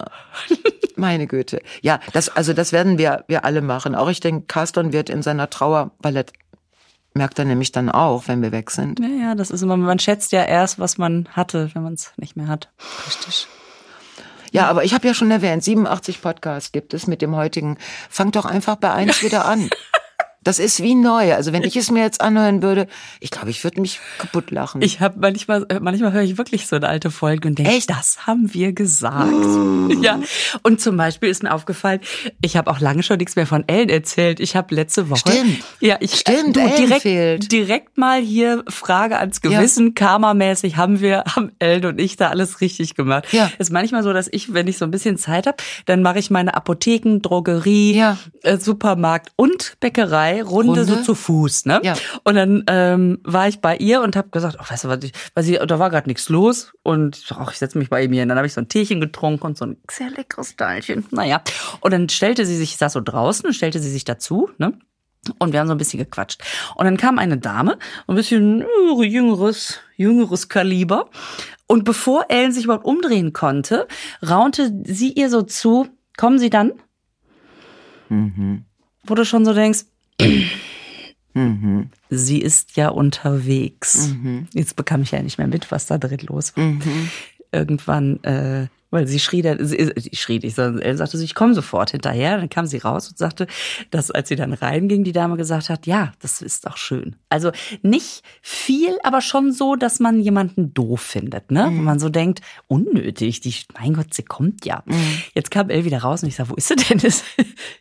[0.95, 1.61] Meine Güte.
[1.81, 3.95] Ja, das, also das werden wir, wir alle machen.
[3.95, 6.25] Auch ich denke, Carston wird in seiner Trauer, weil er
[7.15, 8.99] merkt er nämlich dann auch, wenn wir weg sind.
[8.99, 12.11] Ja, ja, das ist immer, man schätzt ja erst, was man hatte, wenn man es
[12.17, 12.69] nicht mehr hat.
[13.07, 13.47] Richtig.
[14.51, 17.77] Ja, aber ich habe ja schon erwähnt, 87 Podcasts gibt es mit dem heutigen.
[18.09, 19.69] Fang doch einfach bei eins wieder an.
[20.45, 21.33] Das ist wie neu.
[21.33, 22.87] Also wenn ich es mir jetzt anhören würde,
[23.19, 24.81] ich glaube, ich würde mich kaputt lachen.
[24.81, 27.89] Ich habe manchmal, äh, manchmal höre ich wirklich so eine alte Folge und denke, Echt?
[27.89, 29.33] das haben wir gesagt.
[30.01, 30.19] Ja.
[30.63, 31.99] Und zum Beispiel ist mir aufgefallen,
[32.41, 34.39] ich habe auch lange schon nichts mehr von Ellen erzählt.
[34.39, 35.63] Ich habe letzte Woche, Stimmt.
[35.81, 37.51] ja, ich Stimmt, du, Ellen direkt, fehlt.
[37.51, 42.61] direkt mal hier Frage ans Gewissen, Karma-mäßig haben wir, haben Ellen und ich da alles
[42.61, 43.25] richtig gemacht.
[43.31, 43.51] Ja.
[43.57, 46.29] Ist manchmal so, dass ich, wenn ich so ein bisschen Zeit habe, dann mache ich
[46.29, 48.17] meine Apotheken, Drogerie, Ja.
[48.43, 50.85] äh, Supermarkt und Bäckerei Runde, Runde?
[50.85, 51.81] so zu Fuß, ne?
[51.83, 51.95] Ja.
[52.23, 55.13] Und dann ähm, war ich bei ihr und habe gesagt, oh, weißt du was, ich,
[55.33, 58.03] weil sie, da war gerade nichts los und ich, sag, ach, ich setze mich bei
[58.03, 58.29] ihr hin.
[58.29, 61.05] Dann habe ich so ein Teechen getrunken und so ein sehr leckeres Teilchen.
[61.11, 61.41] Naja.
[61.81, 64.77] Und dann stellte sie sich, ich saß so draußen und stellte sie sich dazu, ne?
[65.39, 66.43] Und wir haben so ein bisschen gequatscht.
[66.75, 67.77] Und dann kam eine Dame,
[68.07, 71.09] ein bisschen äh, jüngeres, jüngeres Kaliber.
[71.67, 73.87] Und bevor Ellen sich überhaupt umdrehen konnte,
[74.27, 76.73] raunte sie ihr so zu, kommen Sie dann?
[79.03, 79.85] Wo du schon so denkst,
[82.09, 84.13] sie ist ja unterwegs.
[84.53, 86.63] Jetzt bekam ich ja nicht mehr mit, was da drin los war.
[87.51, 91.35] Irgendwann, äh, weil sie schrie, dann, sie, sie schrie nicht, sondern Ellen sagte, so, ich
[91.35, 92.37] komme sofort hinterher.
[92.37, 93.47] Dann kam sie raus und sagte,
[93.91, 97.15] dass als sie dann reinging, die Dame gesagt hat, ja, das ist doch schön.
[97.29, 101.65] Also nicht viel, aber schon so, dass man jemanden doof findet, ne?
[101.65, 104.83] Wo man so denkt, unnötig, die, mein Gott, sie kommt ja.
[105.33, 106.99] Jetzt kam Elle wieder raus und ich sag, wo ist sie denn?
[107.05, 107.23] Ist,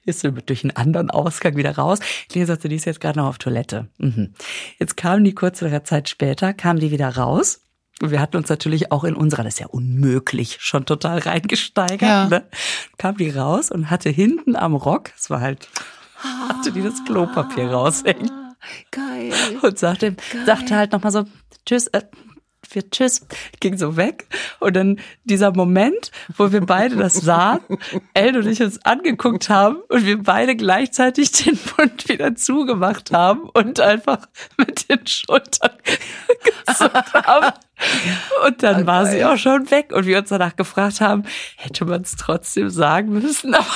[0.05, 1.99] ist sie durch einen anderen Ausgang wieder raus?
[2.33, 3.89] Lena sagte, die ist jetzt gerade noch auf Toilette.
[3.99, 4.35] Mhm.
[4.79, 7.64] Jetzt kam die kurze Zeit später, kam die wieder raus.
[8.03, 12.03] Und wir hatten uns natürlich auch in unserer, das ist ja unmöglich, schon total reingesteigert.
[12.03, 12.29] Ja.
[12.29, 12.45] Ne?
[12.99, 15.69] Kam die raus und hatte hinten am Rock, es war halt,
[16.49, 18.31] hatte die das Klopapier raushängen
[18.91, 19.33] Geil.
[19.63, 21.25] und sagte, sagte halt nochmal so,
[21.67, 22.03] tschüss, äh,
[22.75, 23.27] wir tschüss,
[23.61, 24.27] ging so weg.
[24.61, 27.61] Und dann dieser Moment, wo wir beide das sahen,
[28.15, 33.49] Elle und ich uns angeguckt haben und wir beide gleichzeitig den Mund wieder zugemacht haben
[33.51, 35.73] und einfach mit den Schultern
[36.67, 37.53] gezuckt haben.
[38.47, 41.25] Und dann war sie auch schon weg und wir uns danach gefragt haben,
[41.57, 43.67] hätte man es trotzdem sagen müssen, aber,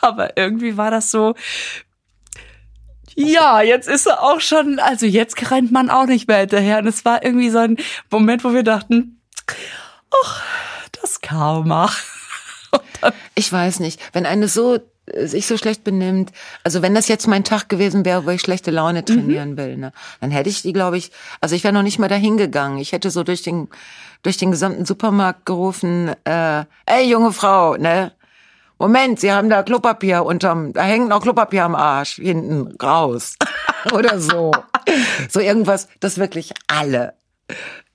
[0.00, 1.34] aber irgendwie war das so,
[3.14, 6.78] ja, jetzt ist er auch schon, also jetzt rennt man auch nicht mehr hinterher.
[6.78, 7.76] Und es war irgendwie so ein
[8.10, 9.20] Moment, wo wir dachten,
[10.24, 10.42] ach,
[11.00, 11.90] das Karma.
[13.34, 17.44] Ich weiß nicht, wenn eine so sich so schlecht benimmt, also wenn das jetzt mein
[17.44, 19.56] Tag gewesen wäre, wo ich schlechte Laune trainieren mhm.
[19.58, 21.10] will, ne, dann hätte ich die, glaube ich,
[21.40, 22.78] also ich wäre noch nicht mal dahin gegangen.
[22.78, 23.68] Ich hätte so durch den
[24.22, 28.12] durch den gesamten Supermarkt gerufen, äh, ey junge Frau, ne,
[28.84, 33.36] Moment, Sie haben da Klopapier unterm, da hängt noch Klopapier am Arsch, hinten raus.
[33.94, 34.52] Oder so.
[35.30, 37.14] so irgendwas, dass wirklich alle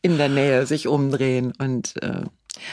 [0.01, 2.23] in der Nähe sich umdrehen und äh,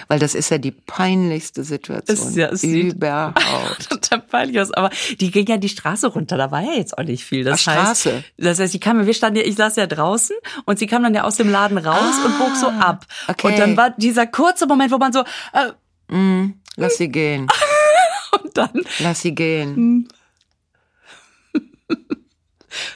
[0.08, 3.34] weil das ist ja die peinlichste Situation ist ja, es überhaupt.
[3.90, 4.72] Total peinlich aus.
[4.72, 4.88] Aber
[5.20, 7.44] die ging ja die Straße runter, da war ja jetzt auch nicht viel.
[7.44, 8.24] Das Ach, heißt, Straße.
[8.38, 11.14] Das heißt, sie kam, wir standen ja, ich saß ja draußen und sie kam dann
[11.14, 13.04] ja aus dem Laden raus ah, und bog so ab.
[13.28, 13.48] Okay.
[13.48, 15.20] Und dann war dieser kurze Moment, wo man so,
[15.52, 17.46] äh, mm, lass sie gehen.
[18.42, 18.82] Und dann.
[19.00, 19.76] Lass sie gehen.
[19.76, 20.08] Hm.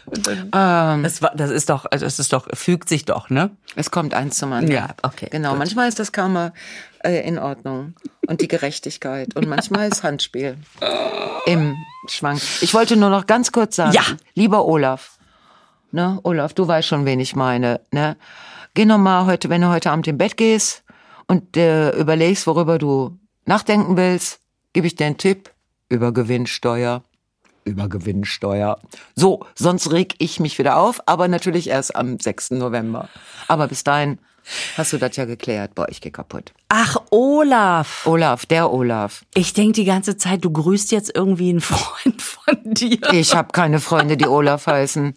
[0.07, 3.51] Dann, ähm, das, war, das ist doch, das ist doch, fügt sich doch, ne?
[3.77, 4.75] Es kommt eins zum anderen.
[4.75, 5.29] Ja, okay.
[5.31, 5.51] Genau.
[5.51, 5.59] Gut.
[5.59, 6.53] Manchmal ist das Karma
[7.05, 7.95] äh, in Ordnung
[8.27, 10.59] und die Gerechtigkeit und manchmal ist Handspiel
[11.47, 11.77] im
[12.09, 12.41] Schwank.
[12.61, 14.03] Ich wollte nur noch ganz kurz sagen, ja.
[14.35, 15.19] lieber Olaf,
[15.93, 18.17] ne, Olaf, du weißt schon, wen ich meine, ne?
[18.75, 20.85] Geh noch mal heute, wenn du heute Abend im Bett gehst
[21.27, 24.40] und äh, überlegst, worüber du nachdenken willst,
[24.73, 25.51] gebe ich dir einen Tipp
[25.89, 27.03] über Gewinnsteuer.
[27.65, 28.79] Über Gewinnsteuer.
[29.15, 32.53] So, sonst reg ich mich wieder auf, aber natürlich erst am 6.
[32.53, 33.09] November.
[33.49, 34.19] Aber bis dahin
[34.77, 35.75] hast du das ja geklärt.
[35.75, 36.53] Boah, ich geh kaputt.
[36.69, 38.07] Ach, Olaf.
[38.07, 39.25] Olaf, der Olaf.
[39.35, 42.99] Ich denk die ganze Zeit, du grüßt jetzt irgendwie einen Freund von dir.
[43.13, 45.15] Ich habe keine Freunde, die Olaf heißen.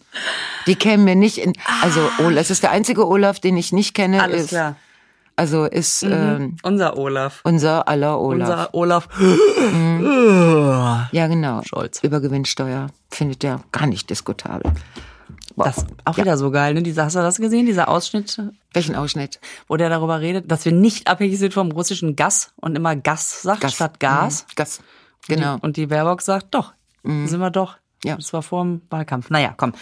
[0.66, 1.54] Die kennen mir nicht in.
[1.82, 2.26] Also, ah.
[2.26, 4.22] Olaf, es ist der einzige Olaf, den ich nicht kenne.
[4.22, 4.76] Alles ist, klar.
[5.36, 6.12] Also ist mhm.
[6.12, 7.40] ähm, unser Olaf.
[7.44, 8.48] Unser aller Olaf.
[8.48, 9.08] Unser Olaf.
[9.18, 11.06] Mhm.
[11.10, 11.62] Ja, genau.
[11.64, 12.00] Scholz.
[12.02, 14.72] Über Gewinnsteuer findet der gar nicht diskutabel.
[15.56, 15.66] Wow.
[15.66, 16.24] Das auch ja.
[16.24, 16.82] wieder so geil, ne?
[16.82, 18.40] Diese, hast du das gesehen, dieser Ausschnitt?
[18.72, 19.40] Welchen Ausschnitt?
[19.68, 23.42] Wo der darüber redet, dass wir nicht abhängig sind vom russischen Gas und immer Gas
[23.42, 23.74] sagt Gas.
[23.74, 24.46] statt Gas.
[24.48, 24.54] Mhm.
[24.56, 24.80] Gas.
[25.28, 25.54] Genau.
[25.54, 27.26] Und die, und die Baerbock sagt, doch, mhm.
[27.26, 27.76] sind wir doch.
[28.04, 28.16] Ja.
[28.16, 29.30] Das war vor dem Wahlkampf.
[29.30, 29.72] Naja, komm.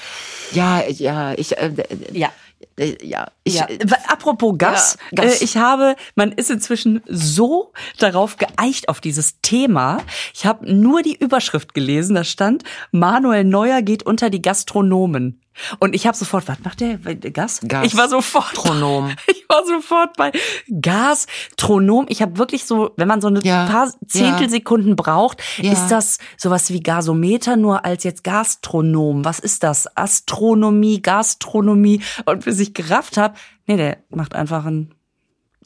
[0.52, 1.72] Ja, ja, ich, äh,
[2.12, 2.30] ja.
[2.78, 3.66] Äh, ja, ich, ja.
[4.08, 5.40] Apropos Gas, ja, Gas.
[5.40, 9.98] Äh, ich habe, man ist inzwischen so darauf geeicht auf dieses Thema.
[10.34, 15.41] Ich habe nur die Überschrift gelesen, da stand, Manuel Neuer geht unter die Gastronomen.
[15.78, 16.98] Und ich habe sofort, was macht der?
[16.98, 17.60] Gas?
[17.66, 17.86] Gas.
[17.86, 18.54] Ich war sofort.
[18.54, 19.14] Tronom.
[19.26, 20.32] Ich war sofort bei
[20.80, 21.26] Gas,
[21.58, 22.06] Tronom.
[22.08, 23.66] Ich habe wirklich so, wenn man so eine ja.
[23.66, 24.94] paar Zehntelsekunden ja.
[24.94, 25.72] braucht, ja.
[25.72, 29.26] ist das sowas wie Gasometer, nur als jetzt Gastronom.
[29.26, 29.94] Was ist das?
[29.94, 32.02] Astronomie, Gastronomie.
[32.24, 33.34] Und bis ich gerafft habe,
[33.66, 34.94] nee, der macht einfach ein,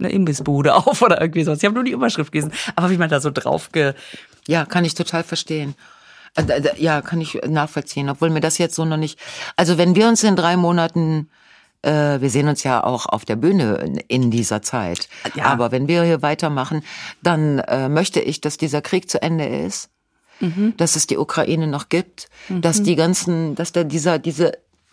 [0.01, 1.59] eine Imbissbude auf oder irgendwie sowas.
[1.59, 2.53] Ich habe nur die Überschrift gelesen.
[2.74, 3.95] Aber wie man da so drauf ge...
[4.49, 5.74] Ja, kann ich total verstehen.
[6.37, 9.18] Äh, ja, kann ich nachvollziehen, obwohl mir das jetzt so noch nicht.
[9.57, 11.28] Also wenn wir uns in drei Monaten,
[11.82, 15.45] äh, wir sehen uns ja auch auf der Bühne in dieser Zeit, ja.
[15.45, 16.82] aber wenn wir hier weitermachen,
[17.22, 19.91] dann äh, möchte ich, dass dieser Krieg zu Ende ist,
[20.41, 20.74] mhm.
[20.76, 22.61] dass es die Ukraine noch gibt, mhm.
[22.61, 24.53] dass die ganzen, dass da dieser diese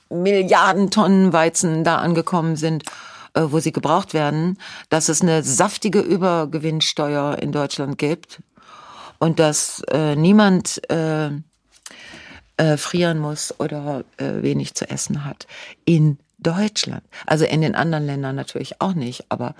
[0.09, 2.83] Milliarden Tonnen Weizen da angekommen sind
[3.35, 8.43] äh, wo sie gebraucht werden, dass es eine saftige Übergewinnsteuer in Deutschland gibt,
[9.23, 11.29] und dass äh, niemand äh,
[12.57, 15.47] äh, frieren muss oder äh, wenig zu essen hat.
[15.85, 17.03] In Deutschland.
[17.25, 19.55] Also in den anderen Ländern natürlich auch nicht, aber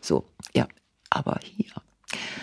[0.00, 0.24] so,
[0.54, 0.68] ja,
[1.10, 1.72] aber hier.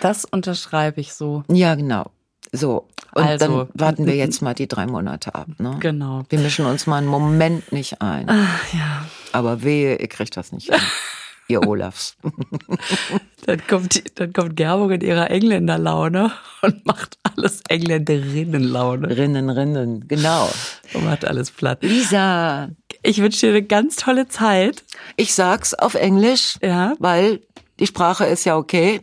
[0.01, 1.45] Das unterschreibe ich so.
[1.47, 2.11] Ja, genau.
[2.51, 5.47] So, und also, dann warten wir jetzt mal die drei Monate ab.
[5.59, 5.77] Ne?
[5.79, 6.23] Genau.
[6.27, 8.25] Wir mischen uns mal einen Moment nicht ein.
[8.29, 9.05] Ach, ja.
[9.31, 10.81] Aber wehe, ihr kriegt das nicht hin.
[11.53, 12.17] ihr Olafs.
[13.45, 16.31] dann kommt, dann kommt Gerburg in ihrer Engländerlaune
[16.61, 19.15] und macht alles Engländerinnenlaune.
[19.15, 20.49] Rinnen, Rinnen, genau.
[20.93, 21.79] Und macht alles platt.
[21.81, 22.69] Lisa.
[23.01, 24.83] Ich wünsche dir eine ganz tolle Zeit.
[25.15, 26.95] Ich sag's auf Englisch, ja.
[26.99, 27.41] weil
[27.79, 29.01] die Sprache ist ja okay.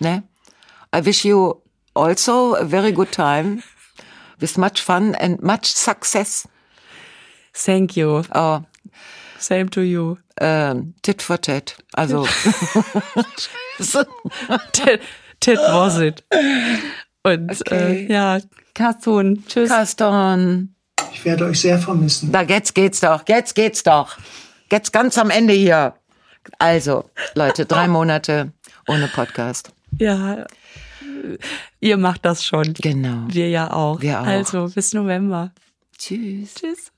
[0.00, 0.22] Ne?
[0.94, 1.54] I wish you
[1.94, 3.62] also a very good time
[4.38, 6.48] with much fun and much success.
[7.52, 8.22] Thank you.
[8.34, 8.62] Oh.
[9.38, 10.16] Same to you.
[10.40, 11.76] Ähm, tit for tat.
[11.94, 12.26] Also.
[14.72, 15.00] tit,
[15.40, 16.24] tit was it.
[17.22, 18.06] Und okay.
[18.06, 18.38] äh, ja,
[18.74, 19.68] Carsten, tschüss.
[19.68, 20.74] Carsten.
[21.12, 22.32] Ich werde euch sehr vermissen.
[22.32, 24.16] Da jetzt geht's doch, jetzt geht's doch.
[24.70, 25.94] Jetzt ganz am Ende hier.
[26.58, 28.52] Also, Leute, drei Monate
[28.86, 29.72] ohne Podcast.
[29.98, 30.46] Ja,
[31.80, 32.74] ihr macht das schon.
[32.74, 33.24] Genau.
[33.28, 34.00] Wir ja auch.
[34.00, 34.26] Wir auch.
[34.26, 35.52] Also bis November.
[35.96, 36.54] Tschüss.
[36.54, 36.92] Tschüss.